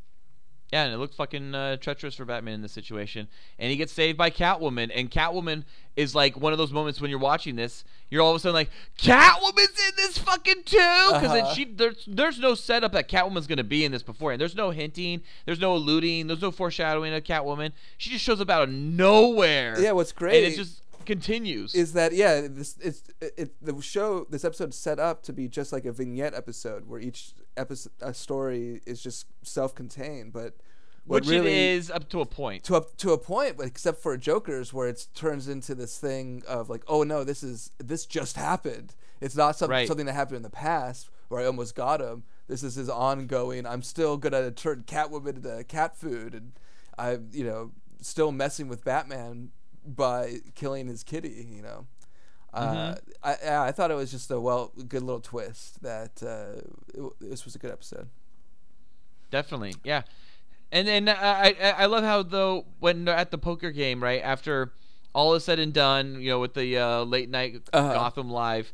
Yeah, 0.72 0.84
and 0.84 0.92
it 0.92 0.96
looked 0.96 1.14
fucking 1.14 1.54
uh, 1.54 1.76
treacherous 1.76 2.16
for 2.16 2.24
Batman 2.24 2.54
in 2.54 2.62
this 2.62 2.72
situation. 2.72 3.28
And 3.58 3.70
he 3.70 3.76
gets 3.76 3.92
saved 3.92 4.18
by 4.18 4.30
Catwoman. 4.30 4.90
And 4.92 5.10
Catwoman 5.10 5.62
is 5.94 6.12
like 6.14 6.36
one 6.36 6.52
of 6.52 6.58
those 6.58 6.72
moments 6.72 7.00
when 7.00 7.08
you're 7.08 7.20
watching 7.20 7.54
this, 7.54 7.84
you're 8.10 8.20
all 8.20 8.30
of 8.32 8.36
a 8.36 8.40
sudden 8.40 8.54
like, 8.54 8.70
Catwoman's 8.98 9.78
in 9.88 9.96
this 9.96 10.18
fucking 10.18 10.64
too, 10.64 10.76
because 11.12 11.30
Uh-huh. 11.30 11.54
she 11.54 11.64
there's 11.66 12.04
there's 12.08 12.38
no 12.40 12.54
setup 12.54 12.92
that 12.92 13.08
Catwoman's 13.08 13.46
gonna 13.46 13.62
be 13.64 13.84
in 13.84 13.92
this 13.92 14.02
beforehand. 14.02 14.40
There's 14.40 14.56
no 14.56 14.70
hinting, 14.70 15.22
there's 15.46 15.60
no 15.60 15.74
alluding, 15.76 16.26
there's 16.26 16.42
no 16.42 16.50
foreshadowing 16.50 17.14
of 17.14 17.22
Catwoman. 17.22 17.70
She 17.96 18.10
just 18.10 18.24
shows 18.24 18.40
up 18.40 18.50
out 18.50 18.62
of 18.64 18.68
nowhere. 18.70 19.80
Yeah, 19.80 19.92
what's 19.92 20.10
and 20.10 20.18
great 20.18 20.44
it 20.44 20.56
just 20.56 20.82
continues. 21.06 21.74
is 21.74 21.92
that 21.92 22.12
yeah 22.12 22.42
this 22.48 22.76
it's 22.80 23.02
it, 23.20 23.32
it 23.36 23.64
the 23.64 23.80
show 23.80 24.26
this 24.30 24.44
episode 24.44 24.74
set 24.74 24.98
up 24.98 25.22
to 25.22 25.32
be 25.32 25.48
just 25.48 25.72
like 25.72 25.84
a 25.84 25.92
vignette 25.92 26.34
episode 26.34 26.86
where 26.86 27.00
each 27.00 27.32
episode 27.56 27.92
a 28.00 28.12
story 28.12 28.80
is 28.86 29.02
just 29.02 29.26
self-contained 29.42 30.32
but 30.32 30.54
what 31.06 31.22
which 31.22 31.30
really, 31.30 31.52
it 31.52 31.76
is 31.76 31.90
up 31.90 32.08
to 32.08 32.20
a 32.20 32.26
point. 32.26 32.64
to 32.64 32.76
a, 32.76 32.84
to 32.96 33.12
a 33.12 33.18
point 33.18 33.56
but 33.56 33.66
except 33.66 34.02
for 34.02 34.16
joker's 34.16 34.72
where 34.72 34.88
it 34.88 35.06
turns 35.14 35.48
into 35.48 35.74
this 35.74 35.98
thing 35.98 36.42
of 36.48 36.68
like 36.68 36.82
oh 36.88 37.02
no 37.02 37.24
this 37.24 37.42
is 37.42 37.70
this 37.78 38.06
just 38.06 38.36
happened 38.36 38.94
it's 39.20 39.36
not 39.36 39.56
some, 39.56 39.70
Right. 39.70 39.88
something 39.88 40.06
that 40.06 40.14
happened 40.14 40.36
in 40.36 40.42
the 40.42 40.50
past 40.50 41.08
where 41.28 41.40
i 41.40 41.46
almost 41.46 41.74
got 41.74 42.00
him 42.00 42.24
this 42.48 42.62
is 42.62 42.74
his 42.74 42.88
ongoing 42.88 43.66
i'm 43.66 43.82
still 43.82 44.16
gonna 44.16 44.50
turn 44.50 44.82
catwoman 44.86 45.36
into 45.36 45.64
cat 45.64 45.96
food 45.96 46.34
and 46.34 46.52
i 46.98 47.18
you 47.32 47.44
know 47.44 47.70
still 48.00 48.30
messing 48.32 48.68
with 48.68 48.84
batman 48.84 49.50
by 49.86 50.36
killing 50.54 50.86
his 50.88 51.02
kitty 51.02 51.46
you 51.50 51.62
know 51.62 51.86
uh, 52.56 52.94
I, 53.22 53.36
yeah, 53.42 53.62
I 53.62 53.72
thought 53.72 53.90
it 53.90 53.96
was 53.96 54.10
just 54.10 54.30
a 54.30 54.40
well, 54.40 54.72
good 54.88 55.02
little 55.02 55.20
twist. 55.20 55.82
That 55.82 56.22
uh, 56.22 56.62
it, 56.94 57.12
this 57.20 57.44
was 57.44 57.54
a 57.54 57.58
good 57.58 57.70
episode. 57.70 58.08
Definitely, 59.30 59.74
yeah. 59.84 60.02
And 60.72 60.88
then 60.88 61.08
uh, 61.08 61.16
I 61.18 61.54
I 61.60 61.70
I 61.70 61.86
love 61.86 62.02
how 62.02 62.22
though 62.22 62.64
when 62.78 63.04
they're 63.04 63.14
at 63.14 63.30
the 63.30 63.36
poker 63.36 63.70
game 63.70 64.02
right 64.02 64.22
after 64.22 64.72
all 65.14 65.34
is 65.34 65.44
said 65.44 65.58
and 65.58 65.72
done, 65.72 66.20
you 66.20 66.30
know, 66.30 66.40
with 66.40 66.54
the 66.54 66.78
uh, 66.78 67.04
late 67.04 67.28
night 67.28 67.60
Uh-huh. 67.74 67.92
Gotham 67.92 68.30
Live, 68.30 68.72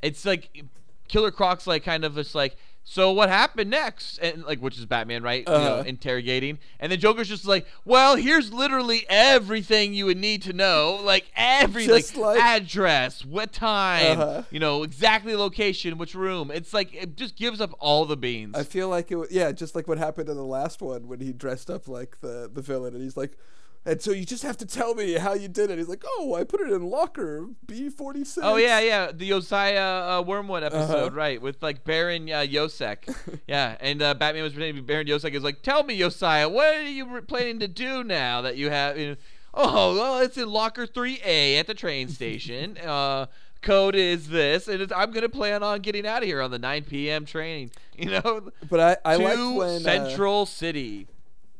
it's 0.00 0.24
like 0.24 0.64
Killer 1.08 1.32
Croc's 1.32 1.66
like 1.66 1.82
kind 1.84 2.04
of 2.04 2.14
just 2.14 2.34
like. 2.34 2.56
So 2.86 3.10
what 3.12 3.30
happened 3.30 3.70
next? 3.70 4.18
And 4.18 4.44
like, 4.44 4.60
which 4.60 4.76
is 4.78 4.84
Batman, 4.84 5.22
right? 5.22 5.38
You 5.48 5.52
know, 5.54 5.74
Uh-huh. 5.76 5.84
interrogating, 5.86 6.58
and 6.78 6.92
then 6.92 7.00
Joker's 7.00 7.28
just 7.28 7.46
like, 7.46 7.66
"Well, 7.86 8.16
here's 8.16 8.52
literally 8.52 9.06
everything 9.08 9.94
you 9.94 10.04
would 10.06 10.18
need 10.18 10.42
to 10.42 10.52
know, 10.52 11.00
like 11.02 11.24
every 11.34 11.86
like, 11.88 12.14
like- 12.16 12.38
address, 12.38 13.24
what 13.24 13.52
time, 13.52 14.20
Uh-huh. 14.20 14.42
you 14.50 14.60
know, 14.60 14.82
exactly 14.82 15.34
location, 15.34 15.96
which 15.96 16.14
room. 16.14 16.50
It's 16.50 16.74
like 16.74 16.94
it 16.94 17.16
just 17.16 17.36
gives 17.36 17.58
up 17.60 17.74
all 17.80 18.04
the 18.04 18.18
beans. 18.18 18.54
I 18.56 18.64
feel 18.64 18.90
like 18.90 19.10
it. 19.10 19.18
Yeah, 19.30 19.50
just 19.52 19.74
like 19.74 19.88
what 19.88 19.96
happened 19.96 20.28
in 20.28 20.36
the 20.36 20.44
last 20.44 20.82
one 20.82 21.08
when 21.08 21.20
he 21.20 21.32
dressed 21.32 21.70
up 21.70 21.88
like 21.88 22.20
the 22.20 22.50
the 22.52 22.60
villain, 22.62 22.92
and 22.94 23.02
he's 23.02 23.16
like, 23.16 23.38
and 23.86 24.00
so 24.00 24.10
you 24.12 24.24
just 24.24 24.42
have 24.42 24.56
to 24.58 24.66
tell 24.66 24.94
me 24.94 25.12
how 25.14 25.34
you 25.34 25.48
did 25.48 25.70
it. 25.70 25.78
He's 25.78 25.88
like, 25.88 26.04
oh, 26.18 26.34
I 26.34 26.44
put 26.44 26.60
it 26.60 26.70
in 26.72 26.82
locker 26.88 27.48
B 27.66 27.88
forty 27.90 28.24
six. 28.24 28.44
Oh 28.46 28.56
yeah, 28.56 28.80
yeah, 28.80 29.12
the 29.12 29.28
Josiah 29.28 30.18
uh, 30.18 30.22
Wormwood 30.22 30.62
episode, 30.62 31.06
Uh-huh. 31.08 31.10
right? 31.16 31.40
With 31.42 31.62
like 31.62 31.84
Baron 31.84 32.28
uh, 32.30 32.38
Yosek, 32.40 33.40
yeah, 33.46 33.76
and 33.80 34.00
uh, 34.02 34.14
Batman 34.14 34.42
was 34.42 34.52
pretending 34.52 34.76
to 34.76 34.82
be 34.82 34.86
Baron 34.86 35.06
Yosek. 35.06 35.32
Is 35.34 35.42
like, 35.44 35.62
tell 35.62 35.82
me, 35.82 35.98
Josiah, 35.98 36.48
what 36.48 36.74
are 36.76 36.82
you 36.82 37.20
planning 37.22 37.58
to 37.60 37.68
do 37.68 38.02
now 38.04 38.40
that 38.42 38.56
you 38.56 38.70
have? 38.70 38.98
You 38.98 39.08
know, 39.10 39.16
oh, 39.54 39.94
well, 39.94 40.18
it's 40.20 40.36
in 40.36 40.48
locker 40.50 40.86
three 40.86 41.20
A 41.24 41.58
at 41.58 41.66
the 41.66 41.74
train 41.74 42.08
station. 42.18 42.78
uh, 42.78 43.26
code 43.62 43.94
is 43.94 44.28
this, 44.28 44.68
and 44.68 44.82
it's, 44.82 44.92
I'm 44.94 45.10
gonna 45.10 45.28
plan 45.30 45.62
on 45.62 45.80
getting 45.80 46.06
out 46.06 46.22
of 46.22 46.28
here 46.28 46.42
on 46.42 46.50
the 46.50 46.58
9 46.58 46.84
p.m. 46.84 47.24
train. 47.24 47.70
You 47.96 48.10
know, 48.10 48.50
But 48.68 48.80
I 49.04 49.12
I 49.14 49.16
to 49.18 49.22
liked 49.24 49.56
when 49.56 49.76
uh, 49.76 49.78
Central 49.78 50.46
City. 50.46 51.06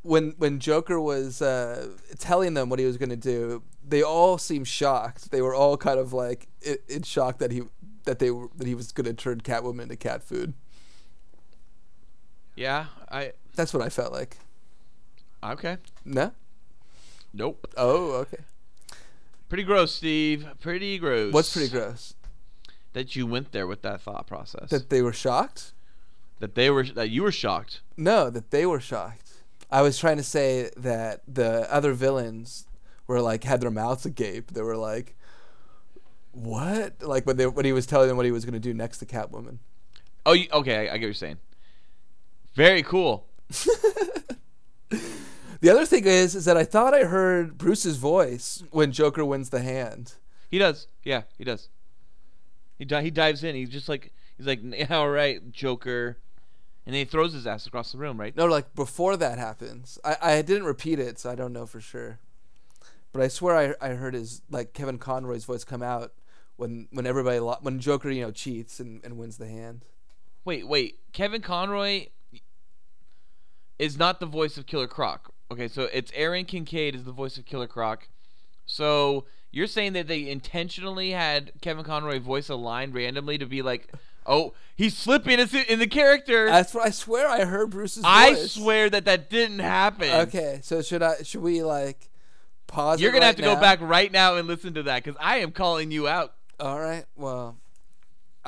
When 0.05 0.35
when 0.39 0.61
Joker 0.61 1.01
was 1.01 1.43
uh, 1.43 1.89
telling 2.19 2.55
them 2.55 2.69
what 2.69 2.79
he 2.79 2.85
was 2.85 2.97
gonna 2.97 3.17
do. 3.17 3.63
They 3.87 4.03
all 4.03 4.39
seemed 4.39 4.69
shocked. 4.69 5.31
They 5.31 5.43
were 5.43 5.55
all 5.55 5.77
kind 5.77 5.99
of 5.99 6.13
like 6.13 6.47
in, 6.63 6.77
in 6.89 7.03
shock 7.03 7.39
that 7.39 7.51
he 7.51 7.63
that 8.05 8.19
they 8.19 8.31
were 8.31 8.49
that 8.57 8.67
he 8.67 8.75
was 8.75 8.93
gonna 8.93 9.15
turn 9.15 9.41
Catwoman 9.41 9.83
into 9.83 9.97
cat 9.97 10.23
food. 10.23 10.55
Yeah, 12.55 12.87
I 13.11 13.33
That's 13.57 13.75
what 13.75 13.83
I 13.83 13.89
felt 13.89 14.13
like. 14.13 14.39
okay. 15.43 15.79
No. 16.05 16.33
Nope. 17.33 17.67
Oh, 17.77 18.13
okay. 18.13 18.45
Pretty 19.49 19.65
gross, 19.65 19.93
Steve. 19.93 20.47
Pretty 20.61 20.99
gross. 20.99 21.33
What's 21.33 21.53
pretty 21.53 21.69
gross? 21.69 22.15
That 22.93 23.17
you 23.17 23.27
went 23.27 23.51
there 23.51 23.67
with 23.67 23.83
that 23.83 24.01
thought 24.03 24.29
process. 24.29 24.71
That 24.71 24.89
they 24.89 25.03
were 25.03 25.13
shocked? 25.13 25.73
that 26.41 26.55
they 26.55 26.69
were 26.71 26.85
that 26.85 27.11
you 27.11 27.23
were 27.23 27.33
shocked. 27.33 27.81
No, 27.97 28.29
that 28.31 28.51
they 28.51 28.67
were 28.67 28.81
shocked. 28.81 29.24
I 29.71 29.83
was 29.83 29.99
trying 29.99 30.17
to 30.19 30.23
say 30.23 30.71
that 30.77 31.23
the 31.27 31.73
other 31.73 31.93
villains 31.93 32.67
were 33.07 33.21
like 33.21 33.45
had 33.45 33.61
their 33.61 33.71
mouths 33.71 34.07
agape. 34.07 34.53
They 34.53 34.63
were 34.63 34.77
like, 34.77 35.17
what? 36.33 37.03
Like 37.03 37.27
when 37.27 37.37
they 37.37 37.47
when 37.47 37.65
he 37.65 37.73
was 37.73 37.87
telling 37.87 38.09
them 38.09 38.17
what 38.17 38.27
he 38.27 38.33
was 38.33 38.45
gonna 38.45 38.61
do 38.61 38.75
next 38.75 38.99
to 38.99 39.07
Catwoman. 39.07 39.59
Oh, 40.27 40.33
you, 40.33 40.49
okay, 40.53 40.77
I, 40.77 40.81
I 40.81 40.85
get 40.85 40.93
what 40.93 41.01
you're 41.01 41.15
saying. 41.15 41.39
Very 42.55 42.83
cool. 42.83 43.27
The 45.65 45.71
other 45.71 45.87
thing 45.87 46.05
is, 46.05 46.35
is 46.35 46.45
that 46.45 46.59
I 46.59 46.65
thought 46.65 46.93
I 46.93 47.05
heard 47.05 47.57
Bruce's 47.57 47.97
voice 47.97 48.63
when 48.71 48.93
Joker 48.93 49.25
wins 49.25 49.49
the 49.49 49.63
hand. 49.63 50.13
He 50.51 50.59
does. 50.59 50.89
Yeah, 51.03 51.23
he 51.39 51.45
does. 51.45 51.71
He 52.79 52.85
di- 52.85 53.05
he 53.05 53.11
dives 53.11 53.43
in. 53.43 53.55
He's 53.55 53.71
just 53.71 53.89
like 53.89 54.13
he's 54.37 54.47
like, 54.47 54.61
all 54.91 55.09
right, 55.09 55.51
Joker, 55.51 56.19
and 56.87 56.95
then 56.95 57.01
he 57.01 57.05
throws 57.05 57.33
his 57.33 57.47
ass 57.47 57.67
across 57.67 57.93
the 57.93 57.99
room. 57.99 58.19
Right? 58.19 58.37
No, 58.37 58.47
like 58.47 58.75
before 58.75 59.17
that 59.17 59.39
happens. 59.39 59.99
I, 60.05 60.17
I 60.21 60.43
didn't 60.43 60.65
repeat 60.65 60.99
it, 60.99 61.19
so 61.19 61.31
I 61.31 61.35
don't 61.35 61.53
know 61.53 61.67
for 61.67 61.81
sure. 61.81 62.19
But 63.13 63.23
I 63.23 63.29
swear 63.29 63.77
I, 63.81 63.87
I 63.87 63.95
heard 63.95 64.15
his 64.15 64.43
like 64.51 64.73
Kevin 64.73 64.99
Conroy's 64.99 65.45
voice 65.45 65.65
come 65.65 65.83
out 65.83 66.13
when 66.57 66.89
when 66.91 67.07
everybody 67.07 67.39
lo- 67.39 67.59
when 67.61 67.79
Joker 67.81 68.11
you 68.11 68.23
know 68.23 68.31
cheats 68.31 68.81
and, 68.81 69.05
and 69.05 69.17
wins 69.19 69.37
the 69.37 69.49
hand. 69.49 69.85
Wait, 70.45 70.67
wait. 70.69 70.99
Kevin 71.13 71.41
Conroy 71.41 72.09
is 73.79 73.99
not 73.99 74.21
the 74.21 74.27
voice 74.27 74.57
of 74.57 74.67
Killer 74.67 74.87
Croc. 74.87 75.33
Okay, 75.51 75.69
so 75.69 75.89
it's 75.93 76.13
Aron 76.15 76.45
Kincaid 76.45 76.95
is 76.95 77.05
the 77.05 77.13
voice 77.13 77.39
of 77.39 77.45
Killer 77.45 77.67
Croc. 77.67 78.09
So 78.67 79.25
you're 79.51 79.67
saying 79.67 79.93
that 79.93 80.09
they 80.09 80.29
intentionally 80.29 81.11
had 81.11 81.53
Kevin 81.61 81.85
Conroy 81.85 82.19
voice 82.19 82.49
a 82.49 82.57
line 82.57 82.93
randomly 82.93 83.39
to 83.39 83.47
be 83.47 83.63
like, 83.63 83.93
"Oh, 84.27 84.55
he's 84.75 84.97
slipping 84.97 85.39
in 85.39 85.49
in 85.69 85.79
the 85.79 85.87
character." 85.87 86.47
That's 86.47 86.75
what 86.75 86.87
I 86.87 86.91
swear 86.91 87.29
I 87.29 87.45
heard 87.45 87.71
Bruce's 87.71 88.05
I 88.07 88.35
voice. 88.35 88.53
swear 88.53 88.91
that 88.91 89.05
that 89.05 89.31
didn't 89.31 89.61
happen. 89.61 90.11
Okay, 90.11 90.61
so 90.63 90.83
should 90.83 91.03
I 91.03 91.23
should 91.23 91.43
we 91.43 91.63
like 91.63 92.11
pause? 92.67 93.01
You're 93.01 93.13
gonna 93.13 93.21
right 93.23 93.27
have 93.27 93.37
to 93.37 93.43
go 93.43 93.57
back 93.57 93.81
right 93.81 94.11
now 94.11 94.37
and 94.37 94.47
listen 94.49 94.75
to 94.75 94.83
that 94.85 95.05
because 95.05 95.19
I 95.21 95.39
am 95.39 95.53
calling 95.53 95.91
you 95.91 96.09
out. 96.09 96.35
All 96.61 96.79
right. 96.79 97.05
Well, 97.17 97.57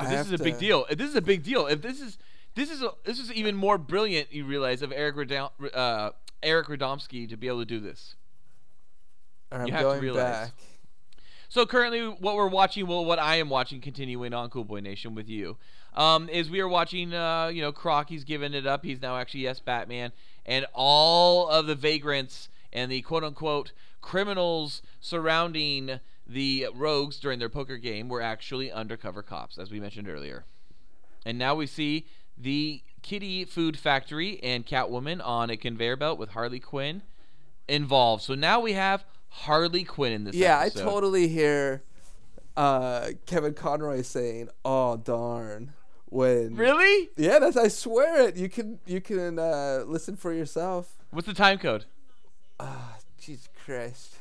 this 0.03 0.27
is 0.27 0.33
a 0.33 0.39
big 0.39 0.59
deal. 0.59 0.87
If 0.91 0.99
this 0.99 1.11
is 1.11 1.17
a 1.17 1.23
big 1.23 1.43
deal. 1.43 1.67
If 1.67 1.83
this 1.83 2.01
is 2.01 2.19
this 2.55 2.71
is 2.71 2.83
a, 2.83 2.91
this 3.05 3.19
is 3.19 3.33
even 3.33 3.55
more 3.55 3.79
brilliant. 3.79 4.33
You 4.33 4.45
realize 4.45 4.83
of 4.83 4.93
Eric 4.93 5.17
Radom, 5.17 5.51
uh, 5.75 6.11
Eric 6.43 6.69
Radomski 6.69 7.29
to 7.29 7.37
be 7.37 7.49
able 7.49 7.61
to 7.61 7.65
do 7.67 7.81
this. 7.81 8.15
All 9.53 9.59
right, 9.59 9.69
you 9.69 9.75
I'm 9.75 9.79
have 9.79 9.83
to 9.83 9.89
going 9.91 10.01
realize. 10.03 10.49
back. 10.49 10.53
So 11.49 11.65
currently, 11.65 12.07
what 12.07 12.35
we're 12.37 12.49
watching, 12.49 12.87
well, 12.87 13.05
what 13.05 13.19
I 13.19 13.37
am 13.37 13.49
watching, 13.49 13.81
continuing 13.81 14.35
on 14.35 14.51
Cool 14.51 14.65
Boy 14.65 14.81
Nation 14.81 15.15
with 15.15 15.29
you, 15.29 15.57
um, 15.95 16.29
is 16.29 16.51
we 16.51 16.61
are 16.61 16.69
watching. 16.69 17.15
Uh, 17.15 17.49
you 17.49 17.63
know, 17.63 17.73
Croc. 17.73 18.09
He's 18.09 18.25
given 18.25 18.55
it 18.55 18.67
up. 18.67 18.85
He's 18.85 19.01
now 19.01 19.17
actually 19.17 19.41
yes, 19.41 19.61
Batman, 19.61 20.13
and 20.45 20.67
all 20.75 21.49
of 21.49 21.67
the 21.67 21.75
vagrants 21.75 22.49
and 22.73 22.91
the 22.91 23.03
quote 23.03 23.25
unquote 23.25 23.73
criminals 24.01 24.83
surrounding 25.01 26.01
the 26.27 26.69
rogues 26.75 27.19
during 27.19 27.39
their 27.39 27.49
poker 27.49 27.77
game 27.77 28.09
were 28.09 28.21
actually 28.21 28.71
undercover 28.71 29.23
cops, 29.23 29.59
as 29.59 29.71
we 29.71 29.81
mentioned 29.81 30.09
earlier. 30.09 30.45
And 31.25 31.39
now 31.39 31.55
we 31.55 31.67
see 31.67 32.07
the 32.37 32.83
Kitty 33.03 33.45
Food 33.45 33.79
Factory 33.79 34.41
and 34.43 34.67
Catwoman 34.67 35.25
on 35.25 35.51
a 35.51 35.57
conveyor 35.57 35.97
belt 35.97 36.19
with 36.19 36.31
Harley 36.31 36.61
Quinn 36.61 37.03
involved. 37.69 38.23
So 38.23 38.35
now 38.35 38.61
we 38.61 38.73
have 38.73 39.05
Harley 39.43 39.85
Quinn 39.85 40.13
in 40.13 40.25
this. 40.25 40.35
Yeah, 40.35 40.59
I 40.59 40.71
totally 40.71 41.29
hear 41.29 41.83
uh, 42.57 43.11
Kevin 43.27 43.55
Conroy 43.55 44.03
saying, 44.03 44.49
"Oh 44.65 44.97
darn." 44.97 45.73
When 46.09 46.55
Really? 46.55 47.11
Yeah, 47.17 47.41
that's 47.41 47.57
I 47.57 47.69
swear 47.69 48.29
it. 48.29 48.37
You 48.37 48.49
can 48.49 48.79
you 48.87 49.01
can 49.01 49.39
uh, 49.39 49.83
listen 49.87 50.17
for 50.17 50.33
yourself. 50.33 50.93
What's 51.11 51.27
the 51.27 51.35
time 51.35 51.59
code? 51.59 51.85
Ah, 52.61 52.97
Jesus 53.21 53.49
Christ. 53.65 54.15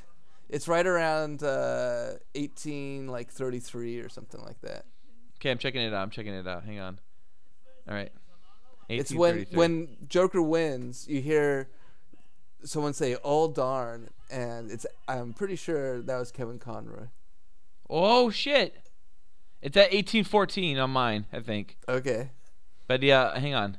It's 0.50 0.68
right 0.68 0.86
around 0.86 1.44
uh, 1.44 2.14
18 2.34 3.08
like 3.08 3.32
33 3.32 4.00
or 4.00 4.10
something 4.10 4.42
like 4.42 4.60
that. 4.62 4.86
Okay, 5.38 5.52
I'm 5.52 5.58
checking 5.58 5.82
it 5.82 5.94
out. 5.94 6.02
I'm 6.02 6.10
checking 6.10 6.34
it 6.34 6.48
out. 6.48 6.64
Hang 6.66 6.80
on. 6.80 7.00
All 7.88 7.96
right. 7.96 8.12
It's 8.90 9.14
when 9.14 9.46
when 9.54 9.98
Joker 10.08 10.42
wins, 10.42 11.08
you 11.08 11.22
hear 11.22 11.70
someone 12.66 12.94
say 12.94 13.16
"Oh 13.24 13.52
darn," 13.52 14.10
and 14.30 14.72
it's 14.72 14.86
I'm 15.08 15.34
pretty 15.34 15.56
sure 15.56 16.02
that 16.02 16.18
was 16.18 16.32
Kevin 16.32 16.60
Conroy. 16.60 17.08
Oh 17.90 18.30
shit! 18.30 18.76
It's 19.62 19.78
at 19.78 19.94
1814 19.94 20.78
on 20.78 20.92
mine, 20.92 21.26
I 21.32 21.40
think. 21.40 21.78
Okay. 21.88 22.30
But 22.88 23.02
yeah, 23.02 23.38
hang 23.40 23.56
on. 23.56 23.78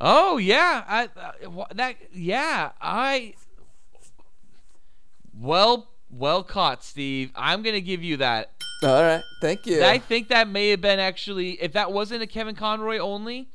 Oh 0.00 0.38
yeah, 0.38 0.84
I 0.86 1.08
uh, 1.16 1.64
that 1.74 1.96
yeah 2.12 2.72
I. 2.80 3.34
Well, 5.38 5.88
well 6.10 6.42
caught, 6.42 6.82
Steve. 6.82 7.32
I'm 7.34 7.62
gonna 7.62 7.80
give 7.80 8.02
you 8.02 8.18
that. 8.18 8.52
All 8.82 9.02
right. 9.02 9.22
Thank 9.40 9.66
you. 9.66 9.82
I 9.82 9.98
think 9.98 10.28
that 10.28 10.48
may 10.48 10.70
have 10.70 10.80
been 10.80 10.98
actually, 10.98 11.52
if 11.62 11.72
that 11.72 11.92
wasn't 11.92 12.22
a 12.22 12.26
Kevin 12.26 12.54
Conroy 12.54 12.98
only, 12.98 13.48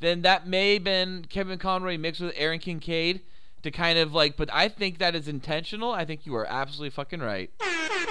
then 0.00 0.22
that 0.22 0.46
may 0.46 0.74
have 0.74 0.84
been 0.84 1.26
Kevin 1.28 1.58
Conroy 1.58 1.96
mixed 1.98 2.20
with 2.20 2.34
Aron 2.36 2.58
Kincaid 2.58 3.20
to 3.62 3.70
kind 3.70 3.98
of 3.98 4.12
like. 4.12 4.36
But 4.36 4.50
I 4.52 4.68
think 4.68 4.98
that 4.98 5.14
is 5.14 5.28
intentional. 5.28 5.92
I 5.92 6.04
think 6.04 6.26
you 6.26 6.34
are 6.34 6.46
absolutely 6.46 6.90
fucking 6.90 7.20
right. 7.20 7.50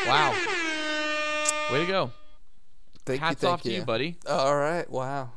Wow. 0.07 0.31
Way 1.71 1.81
to 1.81 1.87
go. 1.87 2.11
Thank 3.05 3.21
Hats 3.21 3.43
you, 3.43 3.49
off 3.49 3.61
to 3.63 3.71
you, 3.71 3.83
buddy. 3.83 4.17
Oh, 4.25 4.37
all 4.37 4.57
right. 4.57 4.89
Wow. 4.89 5.31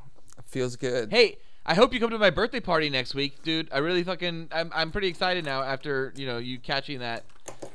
Feels 0.46 0.76
good. 0.76 1.10
Hey, 1.10 1.38
I 1.64 1.74
hope 1.74 1.94
you 1.94 2.00
come 2.00 2.10
to 2.10 2.18
my 2.18 2.30
birthday 2.30 2.60
party 2.60 2.90
next 2.90 3.14
week, 3.14 3.42
dude. 3.42 3.68
I 3.72 3.78
really 3.78 4.02
fucking 4.02 4.48
I'm 4.52 4.70
I'm 4.74 4.92
pretty 4.92 5.08
excited 5.08 5.44
now 5.44 5.62
after, 5.62 6.12
you 6.16 6.26
know, 6.26 6.38
you 6.38 6.58
catching 6.58 6.98
that 6.98 7.24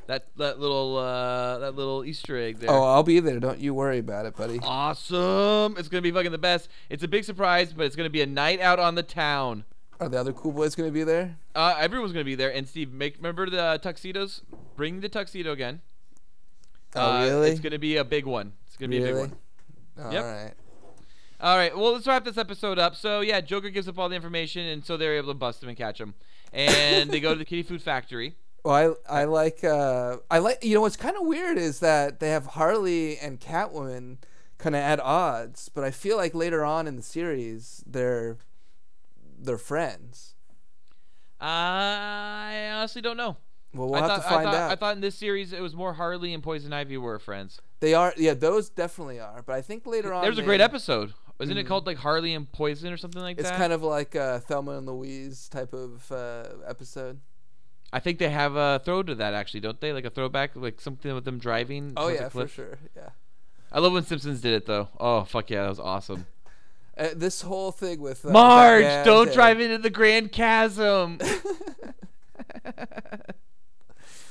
that 0.08 0.28
that 0.38 0.60
little 0.60 0.98
uh 0.98 1.60
that 1.60 1.76
little 1.76 2.04
Easter 2.04 2.38
egg 2.38 2.60
there. 2.60 2.72
Oh, 2.72 2.84
I'll 2.84 3.04
be 3.04 3.20
there. 3.20 3.40
Don't 3.40 3.60
you 3.60 3.74
worry 3.74 4.00
about 4.00 4.26
it, 4.26 4.36
buddy. 4.36 4.60
Awesome. 4.64 5.76
It's 5.78 5.88
going 5.90 6.02
to 6.02 6.10
be 6.10 6.12
fucking 6.12 6.32
the 6.32 6.38
best. 6.38 6.70
It's 6.90 7.04
a 7.04 7.08
big 7.08 7.24
surprise, 7.24 7.74
but 7.74 7.86
it's 7.86 7.96
going 7.96 8.06
to 8.08 8.12
be 8.12 8.22
a 8.22 8.26
night 8.26 8.60
out 8.60 8.80
on 8.80 8.96
the 8.96 9.04
town. 9.04 9.64
Are 10.00 10.08
the 10.10 10.20
other 10.20 10.32
cool 10.34 10.52
boys 10.52 10.76
gonna 10.76 10.92
be 10.92 11.04
there? 11.04 11.38
Uh, 11.56 11.76
everyone's 11.80 12.12
going 12.14 12.24
to 12.24 12.30
be 12.30 12.36
there. 12.36 12.54
And 12.54 12.68
Steve, 12.68 12.92
make 12.92 13.18
remember 13.18 13.50
the 13.50 13.62
uh, 13.62 13.78
tuxedos? 13.80 14.42
Bring 14.76 15.00
the 15.02 15.10
tuxedo 15.10 15.52
again. 15.52 15.82
Oh, 16.96 17.02
Uh, 17.02 17.26
really? 17.26 17.50
It's 17.52 17.60
going 17.60 17.72
to 17.74 17.80
be 17.80 17.98
a 17.98 18.04
big 18.04 18.26
one. 18.26 18.54
It's 18.68 18.78
going 18.78 18.92
to 18.92 18.98
be 18.98 19.04
a 19.04 19.08
big 19.08 19.16
one. 19.16 19.34
All 20.00 20.14
Yep. 20.14 20.24
right. 20.24 20.54
All 21.40 21.58
right. 21.58 21.76
Well, 21.78 21.94
let's 21.94 22.08
wrap 22.08 22.26
this 22.26 22.38
episode 22.38 22.80
up. 22.80 22.96
So, 22.96 23.22
yeah, 23.22 23.42
Joker 23.42 23.70
gives 23.70 23.88
up 23.88 23.98
all 24.00 24.08
the 24.10 24.16
information, 24.16 24.66
and 24.68 24.86
so 24.86 24.98
they're 24.98 25.18
able 25.18 25.30
to 25.30 25.34
bust 25.38 25.62
him 25.64 25.70
and 25.70 25.78
catch 25.78 26.00
him. 26.00 26.14
And 26.54 27.10
they 27.12 27.20
go 27.20 27.34
to 27.34 27.38
the 27.40 27.46
kitty 27.46 27.64
food 27.64 27.82
factory. 27.82 28.36
Well, 28.68 28.98
I 29.08 29.22
I 29.22 29.24
like 29.24 29.64
uh 29.64 30.18
I 30.30 30.40
like 30.40 30.62
you 30.62 30.76
know 30.76 30.82
what's 30.82 30.98
kind 30.98 31.16
of 31.16 31.26
weird 31.26 31.58
is 31.58 31.80
that 31.80 32.20
they 32.20 32.32
have 32.32 32.48
Harley 32.48 33.18
and 33.18 33.40
Catwoman 33.40 34.18
kind 34.58 34.76
of 34.76 34.82
at 34.82 35.00
odds, 35.00 35.70
but 35.70 35.86
I 35.86 35.92
feel 35.92 36.18
like 36.18 36.36
later 36.36 36.66
on 36.66 36.86
in 36.86 36.98
the 36.98 37.02
series 37.02 37.82
they're 37.88 38.38
they're 39.40 39.58
friends. 39.58 40.36
I 41.40 42.70
honestly 42.74 43.02
don't 43.02 43.16
know. 43.16 43.38
Well, 43.74 43.88
we'll 43.90 43.96
I 43.96 44.00
have 44.00 44.10
thought, 44.10 44.16
to 44.24 44.30
find 44.36 44.48
I 44.50 44.52
thought, 44.52 44.60
out. 44.62 44.72
I 44.72 44.76
thought 44.76 44.96
in 44.96 45.02
this 45.02 45.16
series 45.16 45.54
it 45.54 45.62
was 45.62 45.74
more 45.76 45.94
Harley 45.94 46.34
and 46.34 46.44
Poison 46.44 46.74
Ivy 46.74 46.98
were 46.98 47.20
friends. 47.20 47.62
they 47.80 47.94
are 47.94 48.14
yeah, 48.18 48.34
those 48.34 48.70
definitely 48.70 49.20
are, 49.22 49.44
but 49.46 49.54
I 49.56 49.62
think 49.62 49.86
later 49.86 50.14
on 50.14 50.24
There's 50.24 50.38
a 50.38 50.42
they- 50.42 50.46
great 50.46 50.62
episode. 50.62 51.14
Isn't 51.40 51.56
it 51.58 51.66
Mhm. 51.66 51.68
called 51.70 51.86
like 51.86 51.98
Harley 52.00 52.34
and 52.34 52.52
Poison 52.52 52.92
or 52.92 52.98
something 52.98 53.22
like 53.22 53.38
It's 53.38 53.44
that? 53.48 53.54
It's 53.54 53.58
kind 53.60 53.72
of 53.72 53.84
like 53.84 54.16
uh, 54.16 54.40
Thelma 54.40 54.72
and 54.80 54.88
Louise 54.88 55.48
type 55.48 55.72
of 55.72 56.12
uh, 56.12 56.46
episode. 56.68 57.22
I 57.94 58.00
think 58.00 58.20
they 58.20 58.30
have 58.30 58.56
a 58.56 58.82
throw 58.84 59.02
to 59.04 59.16
that 59.16 59.34
actually, 59.34 59.62
don't 59.62 59.80
they? 59.80 59.94
Like 59.94 60.06
a 60.06 60.10
throwback, 60.10 60.56
like 60.56 60.82
something 60.82 61.14
with 61.14 61.26
them 61.26 61.40
driving. 61.40 61.94
Oh 61.96 62.10
yeah, 62.10 62.30
for 62.30 62.48
sure. 62.48 62.78
Yeah. 62.96 63.10
I 63.72 63.80
love 63.80 63.94
when 63.94 64.04
Simpsons 64.04 64.42
did 64.42 64.54
it 64.54 64.66
though. 64.66 64.90
Oh 65.00 65.24
fuck 65.24 65.50
yeah, 65.50 65.64
that 65.64 65.70
was 65.70 65.80
awesome. 65.80 66.26
Uh, 67.00 67.10
this 67.16 67.42
whole 67.42 67.72
thing 67.72 68.02
with 68.02 68.26
uh, 68.26 68.32
Marge, 68.32 69.06
don't 69.06 69.28
and- 69.28 69.36
drive 69.36 69.60
into 69.62 69.78
the 69.78 69.92
Grand 69.92 70.32
Chasm. 70.32 71.20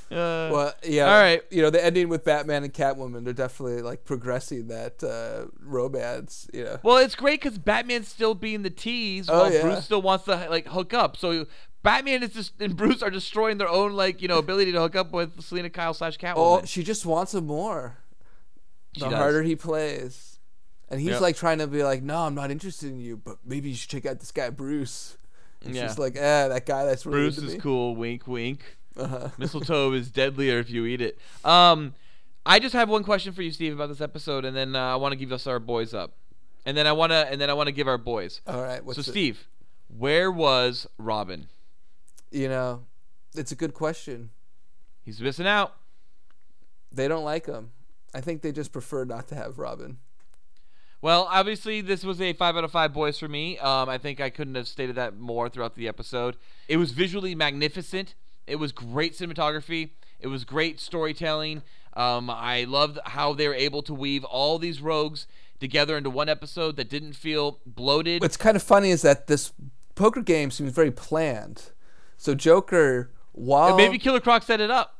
Uh, 0.09 0.47
Well, 0.53 0.73
yeah. 0.85 1.03
All 1.13 1.19
right. 1.21 1.41
You 1.51 1.61
know, 1.61 1.69
the 1.69 1.83
ending 1.83 2.07
with 2.07 2.23
Batman 2.23 2.63
and 2.63 2.73
Catwoman, 2.73 3.25
they're 3.25 3.33
definitely 3.33 3.81
like 3.81 4.05
progressing 4.05 4.67
that 4.69 5.03
uh, 5.03 5.47
romance. 5.61 6.47
You 6.53 6.63
know. 6.63 6.77
well, 6.81 6.95
it's 6.97 7.13
great 7.15 7.41
because 7.41 7.57
Batman's 7.57 8.07
still 8.07 8.33
being 8.33 8.61
the 8.63 8.69
tease 8.69 9.27
Oh, 9.29 9.37
while 9.43 9.53
yeah. 9.53 9.61
Bruce 9.63 9.83
still 9.83 10.01
wants 10.01 10.23
to 10.25 10.47
like 10.49 10.67
hook 10.67 10.93
up. 10.93 11.17
So 11.17 11.45
Batman 11.83 12.23
is 12.23 12.33
just 12.33 12.59
and 12.59 12.75
Bruce 12.75 13.01
are 13.01 13.09
destroying 13.09 13.57
their 13.57 13.69
own 13.69 13.93
like 13.93 14.21
you 14.21 14.27
know 14.27 14.37
ability 14.39 14.71
to 14.73 14.79
hook 14.79 14.95
up 14.95 15.11
with 15.11 15.41
Selina 15.41 15.69
Kyle 15.69 15.93
slash 15.93 16.17
Catwoman. 16.17 16.33
Oh, 16.63 16.65
she 16.65 16.83
just 16.83 17.05
wants 17.05 17.33
him 17.33 17.45
more. 17.47 17.97
She 18.95 19.01
The 19.01 19.09
does. 19.09 19.17
harder 19.19 19.43
he 19.43 19.55
plays, 19.55 20.39
and 20.89 20.99
he's 20.99 21.11
Yep. 21.11 21.21
like 21.21 21.35
trying 21.37 21.59
to 21.59 21.67
be 21.67 21.83
like, 21.83 22.01
"No, 22.03 22.17
I'm 22.25 22.35
not 22.35 22.51
interested 22.51 22.89
in 22.89 22.99
you, 22.99 23.15
but 23.17 23.37
maybe 23.45 23.69
you 23.69 23.75
should 23.75 23.89
check 23.89 24.05
out 24.05 24.19
this 24.19 24.31
guy 24.31 24.49
Bruce." 24.49 25.17
And 25.63 25.75
Yeah. 25.75 25.87
she's 25.87 25.97
like, 25.99 26.15
"Eh, 26.15 26.47
that 26.47 26.65
guy 26.65 26.83
that's 26.85 27.05
really 27.05 27.19
Bruce 27.19 27.37
is 27.37 27.53
me." 27.53 27.59
cool. 27.59 27.95
Wink, 27.95 28.27
wink. 28.27 28.61
Uh-huh. 28.97 29.29
Mistletoe 29.37 29.91
is 29.93 30.09
deadlier 30.09 30.57
if 30.59 30.69
you 30.71 30.85
eat 30.85 31.01
it. 31.01 31.19
Um, 31.45 31.93
I 32.45 32.57
just 32.59 32.73
have 32.73 32.89
one 32.89 33.03
question 33.03 33.33
for 33.33 33.43
you, 33.43 33.51
Steve, 33.51 33.73
about 33.73 33.89
this 33.89 34.01
episode, 34.01 34.43
and 34.45 34.55
then 34.57 34.75
uh, 34.75 34.79
I 34.93 34.95
want 34.95 35.11
to 35.11 35.15
give 35.17 35.31
us 35.31 35.45
our 35.47 35.59
boys 35.59 35.93
up, 35.93 36.13
and 36.65 36.75
then 36.75 36.87
I 36.87 36.91
want 36.93 37.11
to, 37.11 37.27
and 37.29 37.39
then 37.39 37.49
I 37.49 37.53
want 37.53 37.67
to 37.67 37.71
give 37.73 37.87
our 37.87 37.97
boys. 37.99 38.41
All 38.47 38.61
right. 38.61 38.83
What's 38.83 38.97
so, 38.97 39.01
it? 39.09 39.11
Steve, 39.11 39.47
where 39.95 40.31
was 40.31 40.87
Robin? 40.97 41.47
You 42.31 42.49
know, 42.49 42.83
it's 43.35 43.51
a 43.51 43.55
good 43.55 43.73
question. 43.73 44.31
He's 45.03 45.21
missing 45.21 45.47
out. 45.47 45.73
They 46.91 47.07
don't 47.07 47.23
like 47.23 47.45
him. 47.45 47.71
I 48.13 48.21
think 48.21 48.41
they 48.41 48.51
just 48.51 48.71
prefer 48.71 49.05
not 49.05 49.27
to 49.29 49.35
have 49.35 49.57
Robin. 49.57 49.97
Well, 51.01 51.27
obviously, 51.29 51.81
this 51.81 52.03
was 52.03 52.19
a 52.19 52.33
five 52.33 52.57
out 52.57 52.63
of 52.63 52.71
five 52.71 52.91
boys 52.91 53.19
for 53.19 53.27
me. 53.27 53.59
Um, 53.59 53.87
I 53.87 53.97
think 53.97 54.19
I 54.19 54.29
couldn't 54.29 54.55
have 54.55 54.67
stated 54.67 54.95
that 54.95 55.17
more 55.17 55.47
throughout 55.47 55.75
the 55.75 55.87
episode. 55.87 56.37
It 56.67 56.77
was 56.77 56.91
visually 56.91 57.35
magnificent. 57.35 58.15
It 58.47 58.55
was 58.55 58.71
great 58.71 59.13
cinematography. 59.13 59.91
It 60.19 60.27
was 60.27 60.43
great 60.43 60.79
storytelling. 60.79 61.61
Um, 61.93 62.29
I 62.29 62.63
loved 62.63 62.99
how 63.05 63.33
they 63.33 63.47
were 63.47 63.53
able 63.53 63.83
to 63.83 63.93
weave 63.93 64.23
all 64.23 64.57
these 64.57 64.81
rogues 64.81 65.27
together 65.59 65.97
into 65.97 66.09
one 66.09 66.29
episode 66.29 66.75
that 66.77 66.89
didn't 66.89 67.13
feel 67.13 67.59
bloated. 67.65 68.21
What's 68.21 68.37
kind 68.37 68.55
of 68.55 68.63
funny 68.63 68.89
is 68.89 69.01
that 69.03 69.27
this 69.27 69.51
poker 69.95 70.21
game 70.21 70.51
seems 70.51 70.71
very 70.71 70.91
planned. 70.91 71.71
So 72.17 72.35
Joker, 72.35 73.11
while 73.31 73.69
And 73.69 73.77
maybe 73.77 73.97
Killer 73.97 74.19
Croc 74.19 74.43
set 74.43 74.59
it 74.59 74.71
up. 74.71 74.95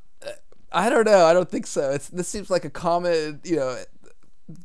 I 0.71 0.89
don't 0.89 1.05
know, 1.05 1.25
I 1.25 1.33
don't 1.33 1.49
think 1.49 1.65
so. 1.65 1.91
It's 1.91 2.09
this 2.09 2.27
seems 2.27 2.49
like 2.49 2.65
a 2.65 2.69
common, 2.69 3.39
you 3.43 3.55
know, 3.55 3.77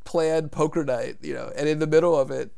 planned 0.05 0.53
poker 0.53 0.85
night, 0.85 1.17
you 1.23 1.33
know, 1.35 1.51
and 1.57 1.69
in 1.69 1.79
the 1.79 1.87
middle 1.87 2.19
of 2.19 2.31
it. 2.31 2.53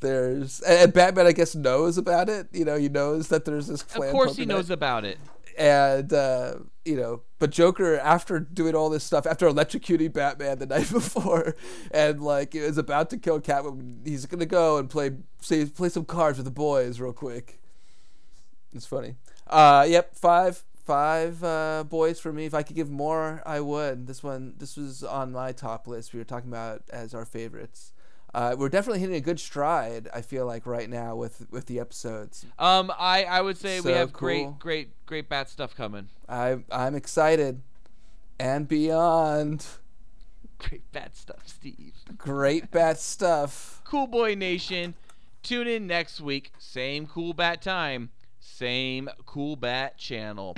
There's 0.00 0.60
and 0.60 0.92
Batman, 0.92 1.26
I 1.26 1.32
guess, 1.32 1.54
knows 1.54 1.98
about 1.98 2.28
it. 2.30 2.48
You 2.52 2.64
know, 2.64 2.76
he 2.78 2.88
knows 2.88 3.28
that 3.28 3.44
there's 3.44 3.66
this. 3.68 3.82
Of 3.82 3.88
planned 3.88 4.12
course, 4.12 4.30
poker 4.30 4.40
he 4.40 4.46
night. 4.46 4.54
knows 4.54 4.70
about 4.70 5.04
it. 5.04 5.18
and 5.58 6.10
uh, 6.12 6.54
you 6.86 6.96
know, 6.96 7.20
but 7.38 7.50
Joker 7.50 7.98
after 7.98 8.40
doing 8.40 8.74
all 8.74 8.88
this 8.88 9.04
stuff, 9.04 9.26
after 9.26 9.46
electrocuting 9.46 10.12
Batman 10.12 10.58
the 10.58 10.66
night 10.74 10.90
before, 10.90 11.54
and 11.90 12.22
like 12.22 12.54
is 12.54 12.78
about 12.78 13.10
to 13.10 13.18
kill 13.18 13.40
Catwoman, 13.40 14.06
he's 14.06 14.24
gonna 14.24 14.46
go 14.46 14.78
and 14.78 14.88
play 14.88 15.10
say 15.40 15.66
play 15.66 15.90
some 15.90 16.06
cards 16.06 16.38
with 16.38 16.46
the 16.46 16.50
boys 16.50 16.98
real 16.98 17.12
quick. 17.12 17.60
It's 18.72 18.86
funny. 18.86 19.16
Uh, 19.50 19.84
yep, 19.88 20.16
five 20.16 20.62
five 20.84 21.44
uh, 21.44 21.84
boys 21.88 22.18
for 22.18 22.32
me. 22.32 22.46
If 22.46 22.54
I 22.54 22.62
could 22.62 22.76
give 22.76 22.90
more, 22.90 23.42
I 23.44 23.60
would. 23.60 24.06
This 24.06 24.22
one, 24.22 24.54
this 24.58 24.76
was 24.76 25.04
on 25.04 25.32
my 25.32 25.52
top 25.52 25.86
list. 25.86 26.12
We 26.12 26.18
were 26.18 26.24
talking 26.24 26.50
about 26.50 26.82
as 26.90 27.14
our 27.14 27.24
favorites. 27.24 27.92
Uh, 28.32 28.54
we're 28.56 28.68
definitely 28.68 29.00
hitting 29.00 29.16
a 29.16 29.20
good 29.20 29.40
stride. 29.40 30.08
I 30.14 30.22
feel 30.22 30.46
like 30.46 30.64
right 30.64 30.88
now 30.88 31.16
with 31.16 31.46
with 31.50 31.66
the 31.66 31.80
episodes. 31.80 32.46
Um, 32.58 32.92
I, 32.96 33.24
I 33.24 33.40
would 33.40 33.58
say 33.58 33.80
we 33.80 33.92
have 33.92 34.12
cool. 34.12 34.20
great, 34.20 34.58
great, 34.58 35.06
great 35.06 35.28
bat 35.28 35.48
stuff 35.48 35.74
coming. 35.76 36.08
I 36.28 36.58
I'm 36.70 36.94
excited, 36.94 37.62
and 38.38 38.68
beyond. 38.68 39.66
Great 40.58 40.92
bat 40.92 41.16
stuff, 41.16 41.42
Steve. 41.46 41.94
Great 42.18 42.70
bat 42.70 43.00
stuff. 43.00 43.80
Cool 43.84 44.06
Boy 44.06 44.34
Nation, 44.34 44.94
tune 45.42 45.66
in 45.66 45.86
next 45.86 46.20
week. 46.20 46.52
Same 46.58 47.06
cool 47.06 47.32
bat 47.32 47.62
time, 47.62 48.10
same 48.40 49.08
cool 49.26 49.54
bat 49.56 49.96
channel. 49.96 50.54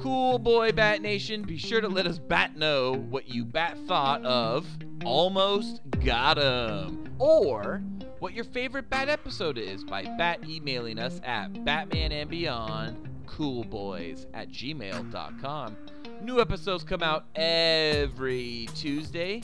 Cool 0.00 0.38
Boy 0.38 0.72
Bat 0.72 1.02
Nation, 1.02 1.42
be 1.42 1.56
sure 1.56 1.80
to 1.80 1.88
let 1.88 2.06
us 2.06 2.18
bat 2.18 2.56
know 2.56 2.94
what 2.94 3.28
you 3.28 3.44
bat 3.44 3.76
thought 3.86 4.24
of 4.24 4.66
Almost 5.04 5.80
Got 6.04 6.38
'em, 6.38 7.14
or 7.18 7.82
what 8.18 8.32
your 8.32 8.44
favorite 8.44 8.90
bat 8.90 9.08
episode 9.08 9.58
is 9.58 9.84
by 9.84 10.02
bat 10.16 10.40
emailing 10.48 10.98
us 10.98 11.20
at 11.24 11.64
Batman 11.64 12.12
and 12.12 12.28
Beyond 12.28 13.08
coolboys 13.26 14.26
at 14.34 14.48
gmail.com. 14.48 15.76
New 16.22 16.40
episodes 16.40 16.82
come 16.84 17.02
out 17.02 17.26
every 17.36 18.68
Tuesday. 18.74 19.42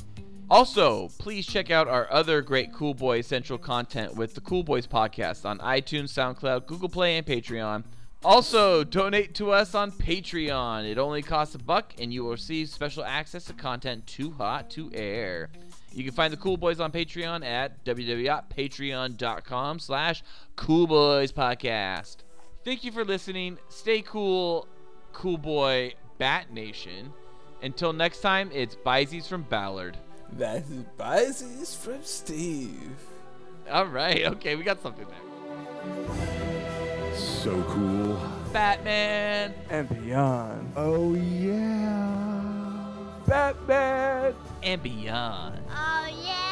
Also, 0.51 1.09
please 1.19 1.47
check 1.47 1.71
out 1.71 1.89
our 1.89 2.11
other 2.13 2.43
great 2.43 2.73
Cool 2.73 2.95
Boys 2.95 3.27
Central 3.27 3.59
content 3.59 4.15
with 4.15 4.35
the 4.35 4.41
Cool 4.41 4.63
Boys 4.63 4.87
podcast 4.87 5.45
on 5.45 5.59
iTunes, 5.59 6.11
SoundCloud, 6.13 6.67
Google 6.67 6.89
Play, 6.89 7.17
and 7.17 7.27
Patreon. 7.27 7.85
Also, 8.25 8.85
donate 8.85 9.35
to 9.35 9.51
us 9.51 9.75
on 9.75 9.91
Patreon. 9.91 10.91
It 10.91 10.97
only 10.97 11.23
costs 11.23 11.55
a 11.55 11.59
buck, 11.59 11.93
and 11.99 12.13
you 12.13 12.25
will 12.25 12.33
receive 12.33 12.69
special 12.71 13.05
access 13.05 13.45
to 13.45 13.53
content 13.53 14.07
too 14.07 14.31
hot 14.33 14.71
to 14.71 14.91
air. 14.95 15.51
You 15.93 16.05
can 16.05 16.13
find 16.13 16.33
the 16.33 16.39
Cool 16.39 16.57
Boys 16.57 16.81
on 16.81 16.91
Patreon 16.91 17.45
at 17.45 17.85
www.patreon.com 17.85 19.79
slash 19.79 20.23
coolboyspodcast. 20.57 22.17
Thank 22.65 22.83
you 22.83 22.93
for 22.93 23.05
listening. 23.05 23.59
Stay 23.69 24.01
cool, 24.01 24.67
Cool 25.13 25.39
Boy 25.39 25.95
Bat 26.19 26.53
Nation. 26.53 27.13
Until 27.63 27.93
next 27.93 28.21
time, 28.21 28.51
it's 28.53 28.75
Bizees 28.75 29.27
from 29.27 29.43
Ballard. 29.43 29.99
That 30.39 30.57
advice 30.57 31.43
is 31.43 31.77
from 31.77 32.03
Steve. 32.03 32.97
All 33.71 33.87
right. 33.87 34.25
Okay, 34.25 34.57
we 34.57 34.65
got 34.65 34.83
something 34.83 35.07
there. 35.07 37.15
So 37.15 37.63
cool. 37.69 38.21
Batman 38.53 39.55
and 39.71 39.89
beyond. 39.89 40.73
Oh 40.77 41.15
yeah. 41.15 42.85
Batman 43.27 44.35
and 44.63 44.83
beyond. 44.83 45.63
Oh 45.71 46.09
yeah. 46.25 46.45